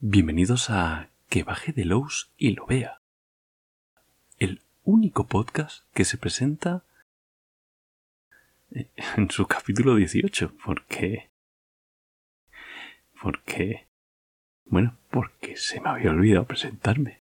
Bienvenidos 0.00 0.70
a 0.70 1.08
Que 1.28 1.42
baje 1.42 1.72
de 1.72 1.84
Lowe's 1.84 2.30
y 2.36 2.52
lo 2.52 2.66
vea. 2.66 3.00
El 4.38 4.62
único 4.84 5.26
podcast 5.26 5.82
que 5.92 6.04
se 6.04 6.16
presenta 6.16 6.84
en 8.70 9.28
su 9.28 9.48
capítulo 9.48 9.96
18. 9.96 10.52
Porque... 10.64 11.30
Porque... 13.20 13.88
Bueno, 14.66 14.96
porque 15.10 15.56
se 15.56 15.80
me 15.80 15.88
había 15.88 16.10
olvidado 16.10 16.44
presentarme. 16.44 17.20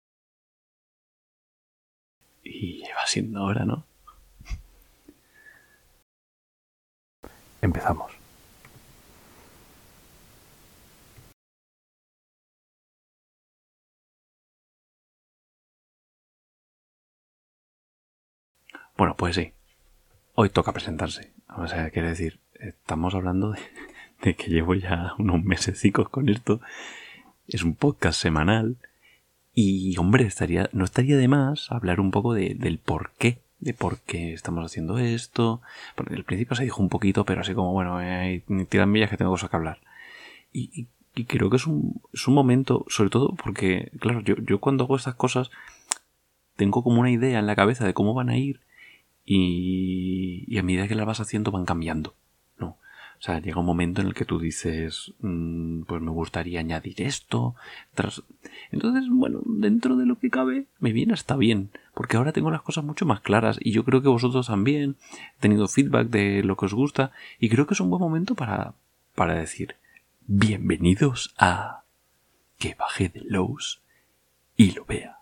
Y 2.44 2.84
va 2.84 3.08
siendo 3.08 3.44
hora, 3.44 3.66
¿no? 3.66 3.88
Empezamos. 7.60 8.17
Bueno, 18.98 19.16
pues 19.16 19.36
sí. 19.36 19.52
Hoy 20.34 20.50
toca 20.50 20.74
presentarse. 20.74 21.32
O 21.56 21.68
sea, 21.68 21.92
quiere 21.92 22.10
decir, 22.10 22.40
estamos 22.56 23.14
hablando 23.14 23.54
de, 24.24 24.34
que 24.34 24.50
llevo 24.50 24.74
ya 24.74 25.14
unos 25.20 25.44
mesecicos 25.44 26.10
con 26.10 26.30
esto. 26.30 26.62
Es 27.48 27.64
un 27.64 27.76
podcast 27.76 28.20
semanal. 28.20 28.78
Y, 29.54 29.96
hombre, 29.98 30.26
estaría, 30.26 30.70
no 30.74 30.84
estaría 30.84 31.16
de 31.18 31.28
más 31.28 31.72
hablar 31.72 32.00
un 32.00 32.10
poco 32.10 32.34
del 32.34 32.80
por 32.84 33.12
qué. 33.20 33.40
De 33.60 33.74
por 33.74 34.00
qué 34.00 34.34
estamos 34.34 34.66
haciendo 34.66 34.98
esto. 34.98 35.62
Porque 35.96 36.16
al 36.16 36.24
principio 36.24 36.56
se 36.56 36.64
dijo 36.64 36.82
un 36.82 36.90
poquito, 36.90 37.24
pero 37.24 37.42
así 37.42 37.54
como, 37.54 37.74
bueno, 37.74 38.02
eh, 38.02 38.44
tiran 38.68 38.92
millas 38.92 39.12
que 39.12 39.18
tengo 39.18 39.32
cosas 39.32 39.52
que 39.52 39.56
hablar. 39.58 39.80
Y, 40.52 40.88
creo 41.28 41.50
que 41.52 41.58
es 41.58 41.68
un, 41.68 42.02
es 42.14 42.28
un 42.28 42.34
momento, 42.34 42.86
sobre 42.90 43.10
todo 43.12 43.36
porque, 43.36 43.92
claro, 44.00 44.22
yo, 44.22 44.36
yo 44.38 44.60
cuando 44.60 44.84
hago 44.84 44.96
estas 44.96 45.16
cosas 45.16 45.50
tengo 46.56 46.84
como 46.84 47.02
una 47.02 47.12
idea 47.12 47.40
en 47.40 47.48
la 47.48 47.56
cabeza 47.56 47.86
de 47.86 47.94
cómo 47.94 48.14
van 48.14 48.30
a 48.30 48.38
ir 48.38 48.62
y, 49.30 50.58
a 50.58 50.64
medida 50.64 50.88
que 50.88 50.96
la 50.96 51.06
vas 51.06 51.20
haciendo 51.20 51.52
van 51.52 51.66
cambiando. 51.66 52.16
¿no? 52.58 52.68
O 52.70 53.22
sea, 53.22 53.40
llega 53.40 53.60
un 53.60 53.66
momento 53.66 54.02
en 54.02 54.08
el 54.08 54.14
que 54.14 54.24
tú 54.26 54.40
dices, 54.40 55.14
mm, 55.20 55.82
pues 55.82 56.02
me 56.02 56.12
gustaría 56.12 56.62
añadir 56.62 57.02
esto. 57.02 57.56
Tras... 57.94 58.24
Entonces, 58.72 59.10
bueno, 59.12 59.42
dentro 59.46 59.98
de 59.98 60.06
lo 60.06 60.18
que 60.18 60.30
cabe, 60.30 60.66
me 60.80 60.94
viene 60.94 61.14
hasta 61.14 61.36
bien, 61.36 61.70
porque 61.94 62.16
ahora 62.16 62.32
tengo 62.32 62.50
las 62.50 62.62
cosas 62.62 62.86
mucho 62.86 63.06
más 63.06 63.20
claras 63.20 63.60
y 63.60 63.74
yo 63.74 63.84
creo 63.84 64.02
que 64.02 64.08
vosotros 64.08 64.48
también 64.48 64.96
he 65.38 65.42
tenido 65.42 65.68
feedback 65.68 66.08
de 66.08 66.42
lo 66.44 66.56
que 66.56 66.66
os 66.66 66.74
gusta 66.74 67.12
y 67.38 67.50
creo 67.50 67.68
que 67.68 67.74
es 67.74 67.82
un 67.82 67.90
buen 67.90 68.02
momento 68.02 68.34
para, 68.34 68.76
para 69.14 69.36
decir, 69.36 69.76
bienvenidos 70.26 71.36
a 71.38 71.84
que 72.58 72.76
baje 72.76 73.10
de 73.10 73.22
Lowe's 73.26 73.82
y 74.56 74.72
lo 74.72 74.86
vea. 74.86 75.18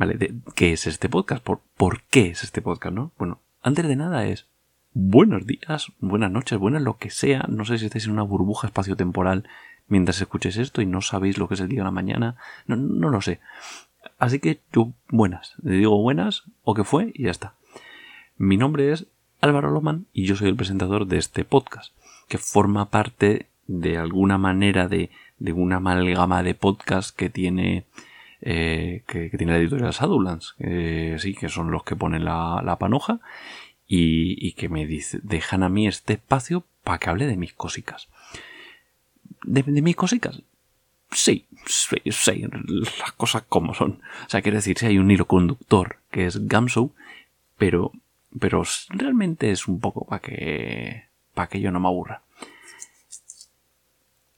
¿Vale? 0.00 0.14
De, 0.14 0.34
¿Qué 0.54 0.72
es 0.72 0.86
este 0.86 1.10
podcast? 1.10 1.44
¿Por, 1.44 1.60
¿Por 1.76 2.00
qué 2.04 2.28
es 2.28 2.42
este 2.42 2.62
podcast, 2.62 2.94
no? 2.94 3.12
Bueno, 3.18 3.38
antes 3.60 3.86
de 3.86 3.96
nada 3.96 4.26
es 4.26 4.46
buenos 4.94 5.46
días, 5.46 5.92
buenas 6.00 6.30
noches, 6.30 6.58
buenas 6.58 6.80
lo 6.80 6.96
que 6.96 7.10
sea. 7.10 7.44
No 7.50 7.66
sé 7.66 7.76
si 7.76 7.84
estáis 7.84 8.06
en 8.06 8.12
una 8.12 8.22
burbuja 8.22 8.68
espacio-temporal 8.68 9.46
mientras 9.88 10.18
escuches 10.18 10.56
esto 10.56 10.80
y 10.80 10.86
no 10.86 11.02
sabéis 11.02 11.36
lo 11.36 11.48
que 11.48 11.54
es 11.54 11.60
el 11.60 11.68
día 11.68 11.80
de 11.80 11.84
la 11.84 11.90
mañana. 11.90 12.36
No, 12.66 12.76
no 12.76 13.10
lo 13.10 13.20
sé. 13.20 13.40
Así 14.18 14.38
que 14.38 14.62
yo, 14.72 14.94
buenas. 15.10 15.52
Le 15.62 15.76
digo 15.76 16.00
buenas 16.00 16.44
o 16.64 16.72
qué 16.72 16.82
fue 16.82 17.12
y 17.14 17.24
ya 17.24 17.30
está. 17.30 17.52
Mi 18.38 18.56
nombre 18.56 18.92
es 18.92 19.06
Álvaro 19.42 19.70
Loman 19.70 20.06
y 20.14 20.24
yo 20.24 20.34
soy 20.34 20.48
el 20.48 20.56
presentador 20.56 21.08
de 21.08 21.18
este 21.18 21.44
podcast, 21.44 21.94
que 22.26 22.38
forma 22.38 22.88
parte 22.88 23.50
de 23.66 23.98
alguna 23.98 24.38
manera 24.38 24.88
de, 24.88 25.10
de 25.38 25.52
una 25.52 25.76
amalgama 25.76 26.42
de 26.42 26.54
podcast 26.54 27.14
que 27.14 27.28
tiene 27.28 27.84
eh, 28.42 29.02
que, 29.06 29.30
tiene 29.30 29.52
la 29.52 29.58
editorial 29.58 29.92
Shadowlands, 29.92 30.54
sí, 30.58 31.34
que 31.34 31.48
son 31.48 31.70
los 31.70 31.84
que 31.84 31.96
ponen 31.96 32.24
la, 32.24 32.76
panoja 32.78 33.20
y, 33.86 34.52
que 34.52 34.68
me 34.68 34.86
dejan 35.22 35.62
a 35.62 35.68
mí 35.68 35.86
este 35.86 36.14
espacio 36.14 36.64
para 36.84 36.98
que 36.98 37.10
hable 37.10 37.26
de 37.26 37.36
mis 37.36 37.52
cositas. 37.52 38.08
¿De, 39.44 39.62
mis 39.62 39.96
cositas? 39.96 40.42
Sí, 41.12 41.46
sí, 41.66 41.96
sí, 42.10 42.44
las 43.00 43.12
cosas 43.12 43.42
como 43.48 43.74
son. 43.74 44.00
O 44.26 44.28
sea, 44.28 44.42
quiere 44.42 44.58
decir, 44.58 44.78
si 44.78 44.86
hay 44.86 44.98
un 44.98 45.10
hilo 45.10 45.26
conductor 45.26 45.96
que 46.10 46.26
es 46.26 46.46
Gamso, 46.46 46.92
pero, 47.58 47.92
pero 48.38 48.62
realmente 48.90 49.50
es 49.50 49.66
un 49.66 49.80
poco 49.80 50.06
para 50.06 50.20
que, 50.20 51.04
para 51.34 51.48
que 51.48 51.60
yo 51.60 51.72
no 51.72 51.80
me 51.80 51.88
aburra. 51.88 52.22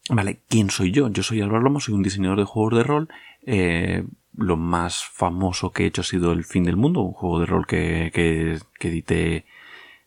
Vale, 0.09 0.41
¿quién 0.49 0.71
soy 0.71 0.91
yo? 0.91 1.09
Yo 1.09 1.23
soy 1.23 1.41
Álvaro 1.41 1.63
Lomo, 1.63 1.79
soy 1.79 1.95
un 1.95 2.03
diseñador 2.03 2.39
de 2.39 2.45
juegos 2.45 2.75
de 2.75 2.83
rol. 2.83 3.09
Eh, 3.47 4.05
lo 4.37 4.57
más 4.57 5.05
famoso 5.05 5.73
que 5.73 5.85
he 5.85 5.87
hecho 5.87 6.01
ha 6.01 6.05
sido 6.05 6.33
El 6.33 6.45
Fin 6.45 6.65
del 6.65 6.77
Mundo, 6.77 7.01
un 7.01 7.13
juego 7.13 7.41
de 7.41 7.47
rol 7.47 7.67
que, 7.67 8.59
edité 8.81 9.45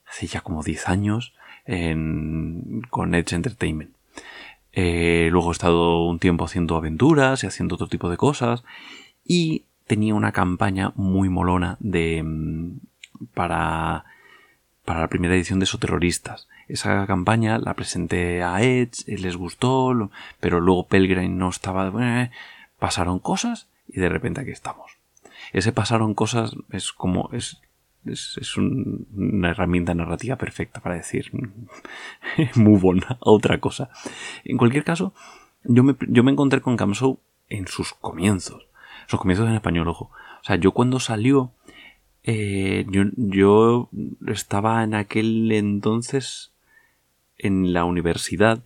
hace 0.08 0.28
ya 0.28 0.42
como 0.42 0.64
10 0.64 0.90
años 0.90 1.34
en, 1.66 2.82
con 2.90 3.14
Edge 3.14 3.36
Entertainment. 3.36 3.92
Eh, 4.74 5.30
luego 5.32 5.50
he 5.50 5.54
estado 5.54 6.06
un 6.06 6.20
tiempo 6.20 6.46
haciendo 6.46 6.76
aventuras 6.76 7.44
y 7.44 7.48
haciendo 7.48 7.76
otro 7.76 7.88
tipo 7.88 8.10
de 8.10 8.18
cosas. 8.18 8.64
Y 9.24 9.64
tenía 9.88 10.16
una 10.16 10.32
campaña 10.32 10.92
muy 10.96 11.30
molona 11.30 11.78
de 11.80 12.24
mm, 12.24 12.80
para, 13.34 14.06
para 14.84 15.02
la 15.02 15.08
primera 15.08 15.36
edición 15.36 15.60
de 15.60 15.66
esos 15.66 15.80
terroristas 15.80 16.48
esa 16.68 17.06
campaña 17.06 17.58
la 17.60 17.74
presenté 17.74 18.44
a 18.44 18.62
Edge, 18.62 19.06
les 19.08 19.36
gustó, 19.36 20.10
pero 20.40 20.60
luego 20.60 20.88
Pelgrim 20.88 21.38
no 21.38 21.50
estaba... 21.50 21.92
Pasaron 22.80 23.20
cosas 23.20 23.68
y 23.88 24.00
de 24.00 24.10
repente 24.10 24.42
aquí 24.42 24.52
estamos. 24.52 24.98
Ese 25.54 25.72
pasaron 25.72 26.14
cosas 26.14 26.56
es 26.72 26.92
como... 26.92 27.30
es, 27.34 27.62
es, 28.06 28.58
una 28.58 29.50
herramienta 29.50 29.96
narrativa 29.96 30.36
perfecta 30.36 30.80
para 30.80 30.96
decir 30.96 31.32
muy 32.56 32.80
buena 32.80 33.08
a 33.10 33.18
otra 33.32 33.60
cosa. 33.60 33.90
En 34.44 34.58
cualquier 34.58 34.84
caso, 34.84 35.14
yo 35.64 35.84
me, 35.84 35.96
yo 36.08 36.24
me 36.24 36.32
encontré 36.32 36.62
con 36.62 36.78
Camsou 36.78 37.20
en 37.50 37.68
sus 37.68 37.94
comienzos. 37.94 38.68
Sus 39.08 39.20
comienzos 39.20 39.48
en 39.48 39.56
español, 39.56 39.88
ojo. 39.88 40.12
O 40.42 40.44
sea, 40.44 40.56
yo 40.56 40.72
cuando 40.72 41.00
salió, 41.00 41.52
eh, 42.24 42.86
yo, 42.90 43.04
yo, 43.16 43.90
estaba 44.28 44.84
en 44.84 44.94
aquel 44.96 45.52
entonces 45.52 46.52
en 47.38 47.74
la 47.74 47.86
universidad 47.86 48.64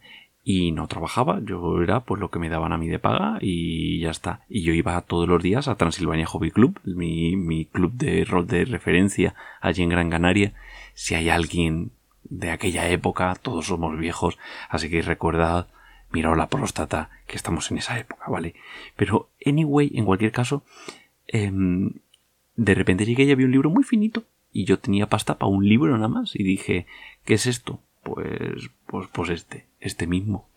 y 0.51 0.71
no 0.71 0.87
trabajaba, 0.87 1.41
yo 1.45 1.79
era 1.83 1.99
pues 1.99 2.19
lo 2.19 2.31
que 2.31 2.39
me 2.39 2.49
daban 2.49 2.73
a 2.73 2.77
mí 2.79 2.87
de 2.87 2.97
paga 2.97 3.37
y 3.39 3.99
ya 3.99 4.09
está. 4.09 4.41
Y 4.49 4.63
yo 4.63 4.73
iba 4.73 4.99
todos 5.01 5.29
los 5.29 5.43
días 5.43 5.67
a 5.67 5.75
Transilvania 5.75 6.25
Hobby 6.25 6.49
Club, 6.49 6.79
mi, 6.85 7.35
mi 7.35 7.65
club 7.65 7.93
de 7.93 8.25
rol 8.25 8.47
de 8.47 8.65
referencia 8.65 9.35
allí 9.61 9.83
en 9.83 9.89
Gran 9.89 10.09
Canaria. 10.09 10.53
Si 10.95 11.13
hay 11.13 11.29
alguien 11.29 11.91
de 12.23 12.49
aquella 12.49 12.89
época, 12.89 13.35
todos 13.39 13.67
somos 13.67 13.95
viejos, 13.99 14.39
así 14.71 14.89
que 14.89 15.03
recordad, 15.03 15.67
mirad 16.11 16.35
la 16.35 16.49
próstata, 16.49 17.11
que 17.27 17.35
estamos 17.35 17.69
en 17.69 17.77
esa 17.77 17.99
época, 17.99 18.25
¿vale? 18.27 18.55
Pero, 18.95 19.29
anyway, 19.45 19.91
en 19.93 20.05
cualquier 20.05 20.31
caso, 20.31 20.63
em, 21.27 21.91
de 22.55 22.73
repente 22.73 23.05
llegué 23.05 23.25
y 23.25 23.31
había 23.31 23.45
un 23.45 23.51
libro 23.51 23.69
muy 23.69 23.83
finito 23.83 24.23
y 24.51 24.65
yo 24.65 24.79
tenía 24.79 25.05
pasta 25.05 25.37
para 25.37 25.51
un 25.51 25.69
libro 25.69 25.95
nada 25.95 26.07
más 26.07 26.35
y 26.35 26.41
dije, 26.41 26.87
¿qué 27.23 27.35
es 27.35 27.45
esto? 27.45 27.83
Pues, 28.13 28.69
pues, 28.85 29.07
pues 29.11 29.29
este, 29.29 29.67
este 29.79 30.07
mismo. 30.07 30.47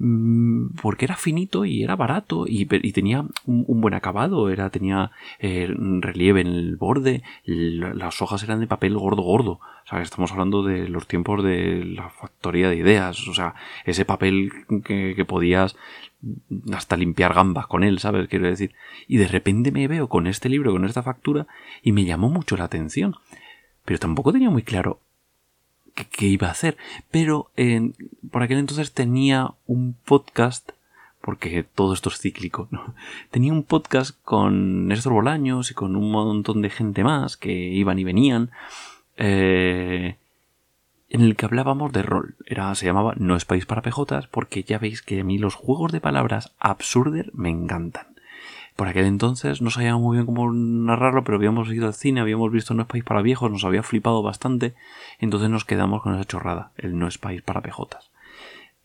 Mm, 0.00 0.76
porque 0.80 1.06
era 1.06 1.16
finito 1.16 1.64
y 1.64 1.82
era 1.82 1.96
barato 1.96 2.44
y, 2.46 2.66
tenía 2.92 3.24
un, 3.46 3.80
buen 3.80 3.94
acabado, 3.94 4.48
era, 4.48 4.70
tenía 4.70 5.10
eh, 5.40 5.68
relieve 6.00 6.40
en 6.40 6.46
el 6.46 6.76
borde, 6.76 7.24
las 7.44 8.22
hojas 8.22 8.44
eran 8.44 8.60
de 8.60 8.68
papel 8.68 8.96
gordo 8.96 9.22
gordo, 9.22 9.52
o 9.54 9.88
sea, 9.88 10.00
estamos 10.00 10.30
hablando 10.30 10.62
de 10.62 10.88
los 10.88 11.08
tiempos 11.08 11.42
de 11.42 11.84
la 11.84 12.10
factoría 12.10 12.70
de 12.70 12.76
ideas, 12.76 13.26
o 13.26 13.34
sea, 13.34 13.56
ese 13.86 14.04
papel 14.04 14.52
que, 14.84 15.14
que 15.16 15.24
podías 15.24 15.74
hasta 16.72 16.96
limpiar 16.96 17.34
gambas 17.34 17.66
con 17.66 17.82
él, 17.82 17.98
¿sabes? 17.98 18.28
Quiero 18.28 18.46
decir, 18.46 18.74
y 19.08 19.16
de 19.16 19.26
repente 19.26 19.72
me 19.72 19.88
veo 19.88 20.08
con 20.08 20.28
este 20.28 20.48
libro, 20.48 20.70
con 20.70 20.84
esta 20.84 21.02
factura, 21.02 21.48
y 21.82 21.90
me 21.90 22.04
llamó 22.04 22.30
mucho 22.30 22.56
la 22.56 22.64
atención, 22.64 23.16
pero 23.84 23.98
tampoco 23.98 24.32
tenía 24.32 24.50
muy 24.50 24.62
claro 24.62 25.00
qué 26.06 26.26
iba 26.26 26.48
a 26.48 26.52
hacer. 26.52 26.76
Pero 27.10 27.50
por 28.30 28.42
aquel 28.42 28.58
entonces 28.58 28.92
tenía 28.92 29.52
un 29.66 29.94
podcast, 30.04 30.70
porque 31.20 31.62
todo 31.62 31.94
esto 31.94 32.08
es 32.08 32.18
cíclico, 32.18 32.68
¿no? 32.70 32.94
Tenía 33.30 33.52
un 33.52 33.64
podcast 33.64 34.16
con 34.24 34.86
Néstor 34.86 35.12
Bolaños 35.12 35.70
y 35.70 35.74
con 35.74 35.96
un 35.96 36.10
montón 36.10 36.62
de 36.62 36.70
gente 36.70 37.04
más 37.04 37.36
que 37.36 37.52
iban 37.52 37.98
y 37.98 38.04
venían. 38.04 38.50
Eh, 39.16 40.16
en 41.10 41.22
el 41.22 41.36
que 41.36 41.46
hablábamos 41.46 41.92
de 41.92 42.02
rol. 42.02 42.36
Era, 42.46 42.74
se 42.74 42.86
llamaba 42.86 43.14
No 43.16 43.36
es 43.36 43.44
país 43.44 43.66
para 43.66 43.82
pejotas, 43.82 44.26
porque 44.26 44.62
ya 44.62 44.78
veis 44.78 45.02
que 45.02 45.20
a 45.20 45.24
mí 45.24 45.38
los 45.38 45.54
juegos 45.54 45.92
de 45.92 46.00
palabras 46.00 46.52
absurder 46.58 47.30
me 47.34 47.50
encantan. 47.50 48.17
Por 48.78 48.86
aquel 48.86 49.06
entonces 49.06 49.60
no 49.60 49.70
sabíamos 49.70 50.02
muy 50.02 50.18
bien 50.18 50.26
cómo 50.26 50.52
narrarlo, 50.52 51.24
pero 51.24 51.36
habíamos 51.36 51.68
ido 51.72 51.88
al 51.88 51.94
cine, 51.94 52.20
habíamos 52.20 52.52
visto 52.52 52.74
No 52.74 52.82
es 52.82 52.88
país 52.88 53.02
para 53.02 53.22
viejos, 53.22 53.50
nos 53.50 53.64
había 53.64 53.82
flipado 53.82 54.22
bastante, 54.22 54.76
entonces 55.18 55.50
nos 55.50 55.64
quedamos 55.64 56.00
con 56.00 56.14
esa 56.14 56.24
chorrada, 56.24 56.70
el 56.76 56.96
No 56.96 57.08
es 57.08 57.18
país 57.18 57.42
para 57.42 57.60
pejotas. 57.60 58.12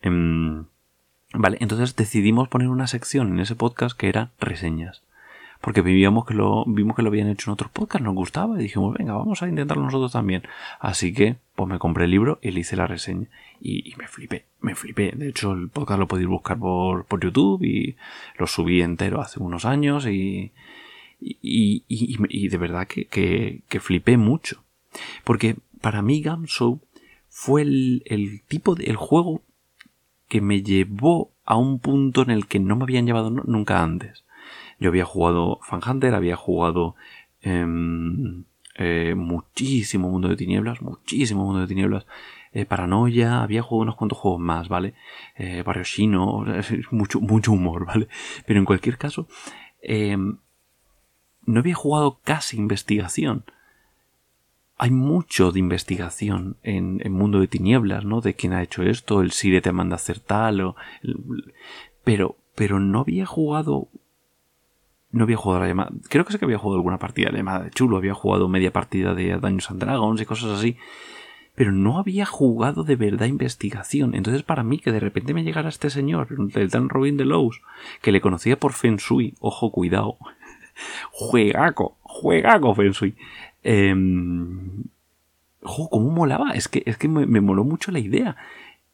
Em, 0.02 0.64
Vale, 1.36 1.58
entonces 1.60 1.96
decidimos 1.96 2.48
poner 2.48 2.68
una 2.68 2.86
sección 2.86 3.32
en 3.32 3.40
ese 3.40 3.56
podcast 3.56 3.98
que 3.98 4.08
era 4.08 4.30
reseñas. 4.38 5.02
Porque 5.64 5.80
vivíamos 5.80 6.26
que 6.26 6.34
lo, 6.34 6.66
vimos 6.66 6.94
que 6.94 7.00
lo 7.00 7.08
habían 7.08 7.30
hecho 7.30 7.48
en 7.48 7.54
otros 7.54 7.70
podcasts, 7.70 8.04
nos 8.04 8.14
gustaba 8.14 8.60
y 8.60 8.64
dijimos, 8.64 8.94
venga, 8.98 9.14
vamos 9.14 9.42
a 9.42 9.48
intentarlo 9.48 9.82
nosotros 9.82 10.12
también. 10.12 10.42
Así 10.78 11.14
que, 11.14 11.36
pues 11.56 11.66
me 11.66 11.78
compré 11.78 12.04
el 12.04 12.10
libro 12.10 12.38
y 12.42 12.50
le 12.50 12.60
hice 12.60 12.76
la 12.76 12.86
reseña. 12.86 13.28
Y, 13.62 13.94
me 13.96 14.06
flipé, 14.06 14.44
me 14.60 14.74
flipé. 14.74 15.12
De 15.16 15.30
hecho, 15.30 15.52
el 15.52 15.70
podcast 15.70 16.00
lo 16.00 16.06
podéis 16.06 16.28
buscar 16.28 16.58
por, 16.58 17.06
por 17.06 17.18
YouTube 17.18 17.64
y 17.64 17.96
lo 18.38 18.46
subí 18.46 18.82
entero 18.82 19.22
hace 19.22 19.42
unos 19.42 19.64
años 19.64 20.06
y, 20.06 20.52
y, 21.18 21.82
y, 21.88 22.48
de 22.48 22.58
verdad 22.58 22.86
que, 22.86 23.06
que, 23.06 23.62
que, 23.66 23.80
flipé 23.80 24.18
mucho. 24.18 24.62
Porque 25.24 25.56
para 25.80 26.02
mí 26.02 26.20
Gamso 26.20 26.78
fue 27.30 27.62
el, 27.62 28.02
el 28.04 28.42
tipo 28.42 28.74
de 28.74 28.84
el 28.84 28.96
juego 28.96 29.40
que 30.28 30.42
me 30.42 30.62
llevó 30.62 31.30
a 31.46 31.56
un 31.56 31.78
punto 31.78 32.20
en 32.20 32.30
el 32.30 32.48
que 32.48 32.60
no 32.60 32.76
me 32.76 32.82
habían 32.82 33.06
llevado 33.06 33.30
nunca 33.30 33.82
antes. 33.82 34.24
Yo 34.78 34.90
había 34.90 35.04
jugado 35.04 35.60
Fan 35.62 35.80
Hunter, 35.86 36.14
había 36.14 36.36
jugado 36.36 36.94
em, 37.40 38.44
eh, 38.76 39.14
muchísimo 39.16 40.10
Mundo 40.10 40.28
de 40.28 40.36
Tinieblas, 40.36 40.82
muchísimo 40.82 41.44
Mundo 41.44 41.60
de 41.60 41.66
Tinieblas, 41.66 42.06
eh, 42.52 42.64
Paranoia, 42.64 43.42
había 43.42 43.62
jugado 43.62 43.82
unos 43.82 43.96
cuantos 43.96 44.18
juegos 44.18 44.40
más, 44.40 44.68
¿vale? 44.68 44.94
Eh, 45.36 45.62
Barrio 45.62 45.84
Shino, 45.84 46.44
mucho, 46.90 47.20
mucho 47.20 47.52
humor, 47.52 47.86
¿vale? 47.86 48.08
Pero 48.46 48.58
en 48.58 48.64
cualquier 48.64 48.98
caso, 48.98 49.28
em, 49.82 50.38
no 51.46 51.60
había 51.60 51.74
jugado 51.74 52.20
casi 52.24 52.56
investigación 52.56 53.44
hay 54.76 54.90
mucho 54.90 55.52
de 55.52 55.60
investigación 55.60 56.56
en 56.62 57.00
el 57.04 57.10
mundo 57.10 57.40
de 57.40 57.46
tinieblas, 57.46 58.04
¿no? 58.04 58.20
De 58.20 58.34
quién 58.34 58.52
ha 58.52 58.62
hecho 58.62 58.82
esto, 58.82 59.20
el 59.20 59.30
Sire 59.30 59.60
te 59.60 59.72
manda 59.72 59.94
a 59.94 59.96
hacer 59.96 60.18
tal, 60.18 60.60
o... 60.60 60.76
pero, 62.02 62.36
pero 62.54 62.80
no 62.80 63.00
había 63.00 63.26
jugado... 63.26 63.88
No 65.14 65.24
había 65.24 65.36
jugado 65.36 65.62
la 65.62 65.68
llamada... 65.68 65.90
Creo 66.08 66.24
que 66.24 66.32
sé 66.32 66.38
que 66.38 66.44
había 66.44 66.58
jugado 66.58 66.76
alguna 66.76 66.98
partida 66.98 67.30
de 67.30 67.38
llamada 67.38 67.64
de 67.64 67.70
chulo, 67.70 67.96
había 67.96 68.14
jugado 68.14 68.48
media 68.48 68.72
partida 68.72 69.14
de 69.14 69.32
Dungeons 69.34 69.70
and 69.70 69.80
Dragons 69.80 70.20
y 70.20 70.26
cosas 70.26 70.58
así, 70.58 70.76
pero 71.54 71.70
no 71.70 71.98
había 71.98 72.26
jugado 72.26 72.82
de 72.82 72.96
verdad 72.96 73.26
investigación. 73.26 74.14
Entonces 74.14 74.42
para 74.42 74.64
mí 74.64 74.78
que 74.78 74.92
de 74.92 75.00
repente 75.00 75.32
me 75.32 75.44
llegara 75.44 75.68
este 75.68 75.88
señor, 75.88 76.28
el 76.54 76.68
Dan 76.68 76.88
Robin 76.88 77.16
de 77.16 77.24
Lowe's, 77.24 77.60
que 78.02 78.12
le 78.12 78.20
conocía 78.20 78.58
por 78.58 78.72
Feng 78.72 78.96
Shui, 78.96 79.34
ojo, 79.38 79.70
cuidado, 79.70 80.18
juegaco, 81.12 81.96
juegaco 82.02 82.74
Feng 82.74 82.90
Shui, 82.90 83.16
eh, 83.62 83.94
¿cómo 85.64 86.10
molaba? 86.10 86.52
Es 86.52 86.68
que, 86.68 86.82
es 86.86 86.96
que 86.96 87.08
me, 87.08 87.40
moló 87.40 87.64
mucho 87.64 87.90
la 87.90 87.98
idea. 87.98 88.36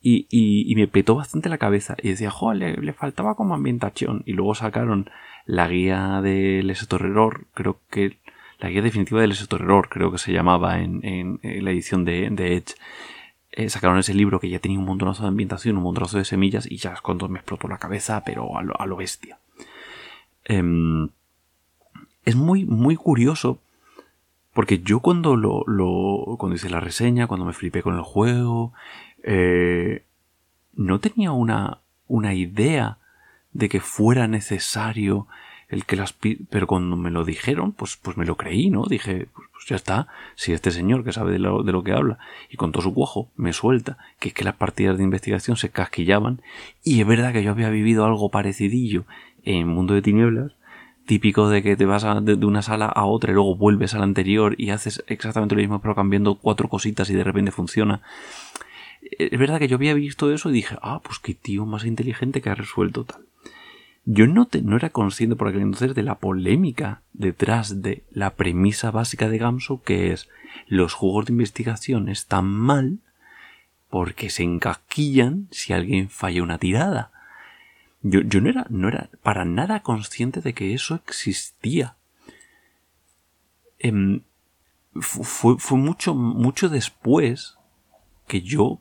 Y, 0.02 0.72
me 0.76 0.88
petó 0.88 1.14
bastante 1.14 1.48
la 1.48 1.58
cabeza. 1.58 1.96
Y 2.02 2.10
decía, 2.10 2.30
jo, 2.30 2.54
le, 2.54 2.92
faltaba 2.92 3.34
como 3.34 3.54
ambientación. 3.54 4.22
Y 4.26 4.32
luego 4.32 4.54
sacaron 4.54 5.10
la 5.46 5.68
guía 5.68 6.20
del 6.22 6.70
Error, 6.70 7.46
creo 7.54 7.78
que 7.90 8.18
la 8.58 8.70
guía 8.70 8.82
definitiva 8.82 9.20
del 9.20 9.36
Error, 9.50 9.88
creo 9.88 10.12
que 10.12 10.18
se 10.18 10.32
llamaba 10.32 10.80
en, 10.80 11.04
en, 11.04 11.64
la 11.64 11.70
edición 11.70 12.04
de, 12.04 12.26
Edge. 12.26 12.74
Eh, 13.52 13.68
sacaron 13.68 13.98
ese 13.98 14.14
libro 14.14 14.38
que 14.38 14.48
ya 14.48 14.60
tenía 14.60 14.78
un 14.78 14.84
montonazo 14.84 15.22
de 15.22 15.28
ambientación, 15.28 15.76
un 15.76 15.82
montonazo 15.82 16.18
de 16.18 16.24
semillas, 16.24 16.70
y 16.70 16.76
ya 16.76 16.94
cuando 17.02 17.28
me 17.28 17.40
explotó 17.40 17.68
la 17.68 17.78
cabeza, 17.78 18.22
pero 18.24 18.56
a 18.56 18.86
lo, 18.86 18.96
bestia. 18.96 19.38
Em, 20.44 21.08
es 22.24 22.36
muy, 22.36 22.64
muy 22.64 22.96
curioso 22.96 23.58
porque 24.52 24.80
yo 24.80 25.00
cuando 25.00 25.36
lo, 25.36 25.64
cuando 26.38 26.56
hice 26.56 26.70
la 26.70 26.80
reseña, 26.80 27.26
cuando 27.26 27.46
me 27.46 27.52
flipé 27.52 27.82
con 27.82 27.94
el 27.94 28.02
juego, 28.02 28.72
eh, 29.22 30.04
no 30.74 31.00
tenía 31.00 31.32
una, 31.32 31.80
una 32.08 32.34
idea 32.34 32.98
de 33.52 33.68
que 33.68 33.80
fuera 33.80 34.28
necesario 34.28 35.26
el 35.68 35.84
que 35.84 35.96
las 35.96 36.14
pero 36.50 36.66
cuando 36.66 36.96
me 36.96 37.10
lo 37.10 37.24
dijeron 37.24 37.72
pues 37.72 37.96
pues 37.96 38.16
me 38.16 38.26
lo 38.26 38.36
creí 38.36 38.70
no 38.70 38.86
dije 38.86 39.28
pues, 39.32 39.48
pues 39.52 39.66
ya 39.66 39.76
está 39.76 40.08
si 40.34 40.52
este 40.52 40.72
señor 40.72 41.04
que 41.04 41.12
sabe 41.12 41.32
de 41.32 41.38
lo, 41.38 41.62
de 41.62 41.70
lo, 41.70 41.84
que 41.84 41.92
habla 41.92 42.18
y 42.48 42.56
con 42.56 42.72
todo 42.72 42.82
su 42.82 42.92
cuojo 42.92 43.30
me 43.36 43.52
suelta 43.52 43.96
que 44.18 44.28
es 44.28 44.34
que 44.34 44.44
las 44.44 44.56
partidas 44.56 44.98
de 44.98 45.04
investigación 45.04 45.56
se 45.56 45.70
casquillaban 45.70 46.42
y 46.82 47.00
es 47.00 47.06
verdad 47.06 47.32
que 47.32 47.42
yo 47.42 47.52
había 47.52 47.70
vivido 47.70 48.04
algo 48.04 48.30
parecidillo 48.30 49.04
en 49.44 49.68
Mundo 49.68 49.94
de 49.94 50.02
Tinieblas 50.02 50.52
típico 51.06 51.48
de 51.48 51.62
que 51.62 51.76
te 51.76 51.86
vas 51.86 52.04
de, 52.24 52.34
una 52.46 52.62
sala 52.62 52.86
a 52.86 53.04
otra 53.04 53.32
y 53.32 53.34
luego 53.34 53.56
vuelves 53.56 53.94
a 53.94 53.98
la 53.98 54.04
anterior 54.04 54.54
y 54.58 54.70
haces 54.70 55.02
exactamente 55.06 55.54
lo 55.54 55.60
mismo 55.60 55.80
pero 55.80 55.94
cambiando 55.94 56.36
cuatro 56.36 56.68
cositas 56.68 57.10
y 57.10 57.14
de 57.14 57.24
repente 57.24 57.50
funciona. 57.50 58.00
Es 59.18 59.38
verdad 59.38 59.58
que 59.58 59.68
yo 59.68 59.76
había 59.76 59.94
visto 59.94 60.32
eso 60.32 60.50
y 60.50 60.54
dije, 60.54 60.76
ah, 60.82 61.00
pues 61.02 61.18
qué 61.18 61.34
tío 61.34 61.66
más 61.66 61.84
inteligente 61.84 62.40
que 62.40 62.50
ha 62.50 62.54
resuelto 62.54 63.04
tal. 63.04 63.24
Yo 64.04 64.26
no, 64.26 64.48
no 64.62 64.76
era 64.76 64.90
consciente 64.90 65.36
por 65.36 65.48
aquel 65.48 65.62
entonces 65.62 65.94
de 65.94 66.02
la 66.02 66.18
polémica 66.18 67.02
detrás 67.12 67.82
de 67.82 68.02
la 68.10 68.34
premisa 68.34 68.90
básica 68.90 69.28
de 69.28 69.38
Gamso, 69.38 69.82
que 69.82 70.12
es 70.12 70.28
los 70.66 70.94
juegos 70.94 71.26
de 71.26 71.32
investigación 71.32 72.08
están 72.08 72.46
mal 72.46 72.98
porque 73.88 74.30
se 74.30 74.44
encasquillan 74.44 75.48
si 75.50 75.72
alguien 75.72 76.08
falla 76.08 76.42
una 76.42 76.58
tirada. 76.58 77.10
Yo, 78.02 78.22
no, 78.40 78.48
era, 78.48 78.66
no 78.70 78.88
era 78.88 79.10
para 79.22 79.44
nada 79.44 79.80
consciente 79.80 80.40
de 80.40 80.54
que 80.54 80.72
eso 80.72 80.94
existía. 80.94 81.96
Em, 83.78 84.22
fue, 84.94 85.58
fue, 85.58 85.76
mucho, 85.76 86.14
mucho 86.14 86.68
después 86.68 87.58
que 88.26 88.40
yo, 88.40 88.80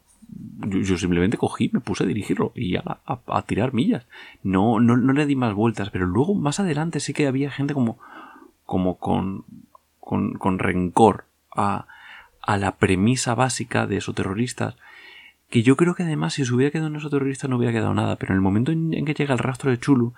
yo, 0.67 0.97
simplemente 0.97 1.37
cogí, 1.37 1.69
me 1.73 1.79
puse 1.79 2.03
a 2.03 2.07
dirigirlo 2.07 2.51
y 2.55 2.75
a, 2.75 3.43
tirar 3.45 3.73
millas. 3.73 4.05
No, 4.43 4.79
no, 4.79 4.97
no, 4.97 5.13
le 5.13 5.25
di 5.25 5.35
más 5.35 5.53
vueltas, 5.53 5.89
pero 5.89 6.05
luego 6.05 6.35
más 6.35 6.59
adelante 6.59 6.99
sí 6.99 7.13
que 7.13 7.27
había 7.27 7.51
gente 7.51 7.73
como, 7.73 7.99
como 8.65 8.97
con, 8.97 9.45
con, 9.99 10.33
con 10.33 10.59
rencor 10.59 11.25
a, 11.55 11.85
a 12.41 12.57
la 12.57 12.75
premisa 12.75 13.35
básica 13.35 13.87
de 13.87 13.97
esos 13.97 14.15
terroristas 14.15 14.75
que 15.49 15.63
yo 15.63 15.75
creo 15.75 15.95
que 15.95 16.03
además 16.03 16.33
si 16.33 16.45
se 16.45 16.53
hubiera 16.53 16.71
quedado 16.71 16.87
en 16.87 16.95
esos 16.95 17.11
terroristas 17.11 17.49
no 17.49 17.57
hubiera 17.57 17.73
quedado 17.73 17.93
nada, 17.93 18.15
pero 18.17 18.33
en 18.33 18.37
el 18.37 18.41
momento 18.41 18.71
en, 18.71 19.05
que 19.05 19.13
llega 19.13 19.33
el 19.33 19.39
rastro 19.39 19.71
de 19.71 19.79
Chulu 19.79 20.13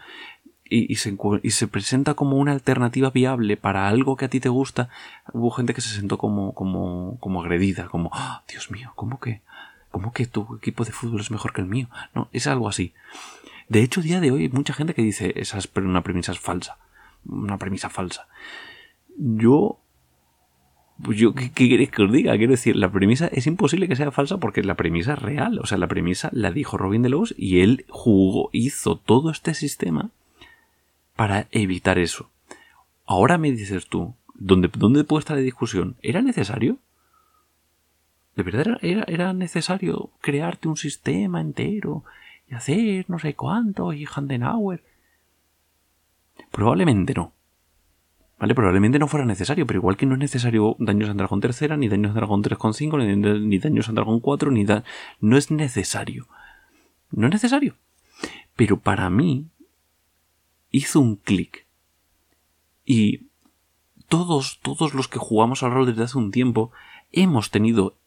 y, 0.74 0.96
se, 0.96 1.18
y, 1.44 1.52
se, 1.52 1.68
presenta 1.68 2.14
como 2.14 2.38
una 2.38 2.54
alternativa 2.54 3.10
viable 3.10 3.58
para 3.58 3.90
algo 3.90 4.16
que 4.16 4.24
a 4.24 4.30
ti 4.30 4.40
te 4.40 4.48
gusta, 4.48 4.88
hubo 5.34 5.52
gente 5.52 5.74
que 5.74 5.82
se 5.82 5.94
sentó 5.94 6.18
como, 6.18 6.54
como, 6.54 7.18
como 7.20 7.42
agredida, 7.42 7.88
como, 7.90 8.10
¡Ah, 8.14 8.44
Dios 8.50 8.72
mío, 8.72 8.94
¿cómo 8.96 9.20
que, 9.20 9.42
cómo 9.92 10.14
que 10.14 10.26
tu 10.26 10.56
equipo 10.56 10.84
de 10.84 10.92
fútbol 10.92 11.22
es 11.22 11.32
mejor 11.32 11.54
que 11.54 11.62
el 11.62 11.68
mío? 11.68 11.90
No, 12.16 12.30
es 12.32 12.48
algo 12.48 12.68
así. 12.68 12.94
De 13.70 13.82
hecho, 13.82 14.02
día 14.02 14.20
de 14.20 14.32
hoy 14.32 14.44
hay 14.44 14.50
mucha 14.50 14.74
gente 14.74 14.94
que 14.94 15.02
dice, 15.02 15.34
esa 15.36 15.58
es 15.58 15.70
una 15.76 16.02
premisa 16.02 16.34
falsa, 16.34 16.78
una 17.26 17.58
premisa 17.58 17.90
falsa. 17.90 18.28
Yo 19.18 19.82
pues 21.02 21.18
yo, 21.18 21.34
¿qué, 21.34 21.52
queréis 21.52 21.90
que 21.90 22.04
os 22.04 22.12
diga? 22.12 22.38
Quiero 22.38 22.52
decir, 22.52 22.76
la 22.76 22.92
premisa 22.92 23.28
es 23.28 23.48
imposible 23.48 23.88
que 23.88 23.96
sea 23.96 24.12
falsa 24.12 24.38
porque 24.38 24.64
la 24.64 24.76
premisa 24.76 25.14
es 25.14 25.20
real. 25.20 25.60
O 25.60 25.66
sea, 25.66 25.78
la 25.78 25.88
premisa 25.88 26.30
la 26.32 26.52
dijo 26.52 26.78
Robin 26.78 27.02
Delos 27.02 27.34
y 27.38 27.62
él 27.62 27.86
jugó, 27.90 28.50
hizo 28.52 28.98
todo 28.98 29.32
este 29.32 29.54
sistema 29.54 30.12
para 31.16 31.48
evitar 31.52 31.98
eso. 31.98 32.30
Ahora 33.06 33.38
me 33.38 33.52
dices 33.52 33.88
tú, 33.88 34.16
¿dónde, 34.36 34.70
dónde 34.74 35.04
puede 35.04 35.22
estar 35.22 35.38
la 35.38 35.44
discusión? 35.44 35.96
¿Era 36.02 36.22
necesario? 36.22 36.78
¿De 38.42 38.52
verdad 38.52 38.80
era, 38.82 39.04
era 39.08 39.34
necesario 39.34 40.10
crearte 40.20 40.68
un 40.68 40.76
sistema 40.76 41.42
entero 41.42 42.04
y 42.50 42.56
hacer 42.56 43.08
no 43.08 43.20
sé 43.20 43.36
cuánto 43.36 43.94
y 43.94 44.08
Handenauer? 44.08 44.84
Probablemente 46.50 47.14
no. 47.14 47.34
¿Vale? 48.40 48.56
Probablemente 48.56 48.98
no 48.98 49.08
fuera 49.08 49.28
necesario, 49.28 49.68
pero 49.68 49.78
igual 49.78 49.96
que 49.96 50.08
no 50.08 50.16
es 50.16 50.20
necesario 50.20 50.76
Daños 50.80 51.12
and 51.12 51.20
Dragon 51.20 51.40
tercera, 51.40 51.78
ni 51.78 51.88
Daños 51.88 52.10
and 52.10 52.18
Dragon 52.18 52.44
3.5, 52.44 52.98
ni, 52.98 53.48
ni 53.48 53.60
Daños 53.60 53.90
and 53.90 53.98
Dragon 54.00 54.20
4, 54.20 54.50
ni 54.50 54.66
no 55.20 55.38
es 55.38 55.52
necesario. 55.52 56.28
No 57.12 57.28
es 57.28 57.34
necesario. 57.34 57.76
Pero 58.56 58.80
para 58.80 59.12
mí 59.12 59.46
hizo 60.72 61.00
un 61.00 61.16
clic. 61.18 61.68
Y 62.86 63.28
todos, 64.08 64.60
todos 64.64 64.96
los 64.96 65.08
que 65.08 65.20
jugamos 65.20 65.62
al 65.62 65.74
rol 65.74 65.86
desde 65.86 66.06
hace 66.06 66.18
un 66.18 66.32
tiempo 66.32 66.72
hemos 67.12 67.52
tenido 67.52 68.01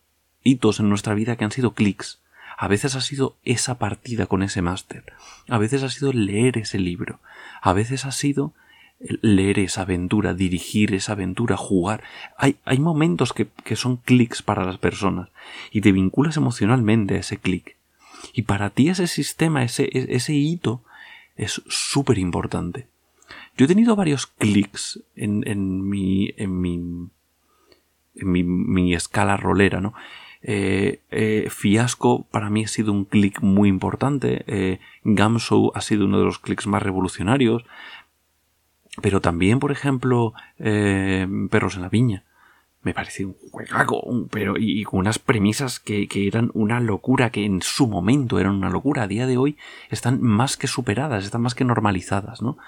hitos 0.45 0.79
en 0.79 0.89
nuestra 0.89 1.15
vida 1.15 1.37
que 1.37 1.45
han 1.45 1.51
sido 1.51 1.73
clics. 1.73 2.21
A 2.57 2.69
veces 2.69 2.95
ha 2.95 3.01
sido 3.01 3.37
esa 3.45 3.79
partida 3.79 4.27
con 4.27 4.45
ese 4.45 4.63
máster. 4.63 5.05
A 5.49 5.59
veces 5.59 5.83
ha 5.83 5.91
sido 5.91 6.13
leer 6.13 6.59
ese 6.59 6.79
libro. 6.79 7.19
A 7.61 7.73
veces 7.73 8.05
ha 8.05 8.13
sido 8.13 8.53
leer 9.01 9.59
esa 9.59 9.83
aventura, 9.83 10.35
dirigir 10.35 10.95
esa 10.95 11.13
aventura, 11.13 11.57
jugar. 11.57 12.05
Hay, 12.37 12.57
hay 12.65 12.79
momentos 12.79 13.33
que, 13.33 13.49
que 13.65 13.75
son 13.75 13.97
clics 13.97 14.43
para 14.43 14.65
las 14.65 14.79
personas 14.79 15.31
y 15.73 15.81
te 15.81 15.93
vinculas 15.93 16.37
emocionalmente 16.37 17.15
a 17.15 17.19
ese 17.19 17.39
clic. 17.39 17.77
Y 18.33 18.43
para 18.43 18.71
ti 18.71 18.89
ese 18.89 19.07
sistema, 19.07 19.65
ese, 19.65 19.91
ese 19.93 20.33
hito, 20.33 20.83
es 21.37 21.63
súper 21.69 22.19
importante. 22.19 22.87
Yo 23.57 23.65
he 23.65 23.69
tenido 23.69 23.97
varios 23.97 24.27
clics 24.27 25.01
en, 25.17 25.47
en, 25.47 25.89
mi, 25.89 26.33
en, 26.37 26.61
mi, 26.61 26.75
en 28.15 28.33
mi, 28.33 28.43
mi 28.43 28.95
escala 28.95 29.37
rolera, 29.37 29.81
¿no? 29.81 29.95
Eh, 30.47 31.01
eh, 31.11 31.49
Fiasco 31.51 32.27
para 32.31 32.51
mí 32.51 32.65
ha 32.65 32.69
sido 32.69 32.93
un 32.93 33.07
clic 33.07 33.41
muy 33.41 33.69
importante. 33.69 34.45
Eh, 34.47 34.79
ha 35.75 35.81
sido 35.81 36.05
uno 36.05 36.19
de 36.19 36.25
los 36.25 36.39
clics 36.39 36.67
más 36.67 36.83
revolucionarios. 36.83 37.65
Pero 39.03 39.21
también, 39.21 39.59
por 39.59 39.73
ejemplo, 39.73 40.35
Perros 40.57 41.75
en 41.75 41.83
la 41.83 41.89
Viña. 41.89 42.23
Me 42.83 42.93
parece 42.93 43.25
un 43.25 43.35
juegaco, 43.51 44.05
pero 44.31 44.57
y, 44.59 44.85
con 44.85 45.01
unas 45.01 45.19
premisas 45.19 45.81
que, 45.81 46.07
eran 46.15 46.51
una 46.53 46.79
locura, 46.81 47.31
que 47.31 47.45
en 47.45 47.63
su 47.63 47.89
momento 47.89 48.39
eran 48.39 48.55
una 48.55 48.71
locura. 48.71 49.05
A 49.05 49.09
día 49.09 49.27
de 49.27 49.39
hoy 49.39 49.57
están 49.91 50.23
más 50.23 50.57
que 50.57 50.69
superadas, 50.69 51.25
están 51.25 51.41
más 51.41 51.55
que 51.55 51.65
normalizadas, 51.65 52.43
¿no? 52.43 52.59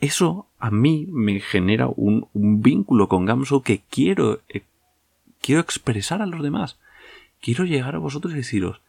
Eso 0.00 0.48
a 0.58 0.70
mí 0.70 1.06
me 1.10 1.40
genera 1.40 1.88
un, 1.88 2.28
vínculo 2.34 3.08
con 3.08 3.24
Gamso 3.24 3.62
que 3.62 3.80
quiero, 3.88 4.40
eh, 4.50 4.62
quiero 5.44 5.60
expresar 5.60 6.22
a 6.22 6.26
los 6.26 6.42
demás. 6.42 6.78
Quiero 7.42 7.64
llegar 7.64 7.94
a 7.94 7.98
vosotros 7.98 8.32
y 8.32 8.36
deciros, 8.36 8.80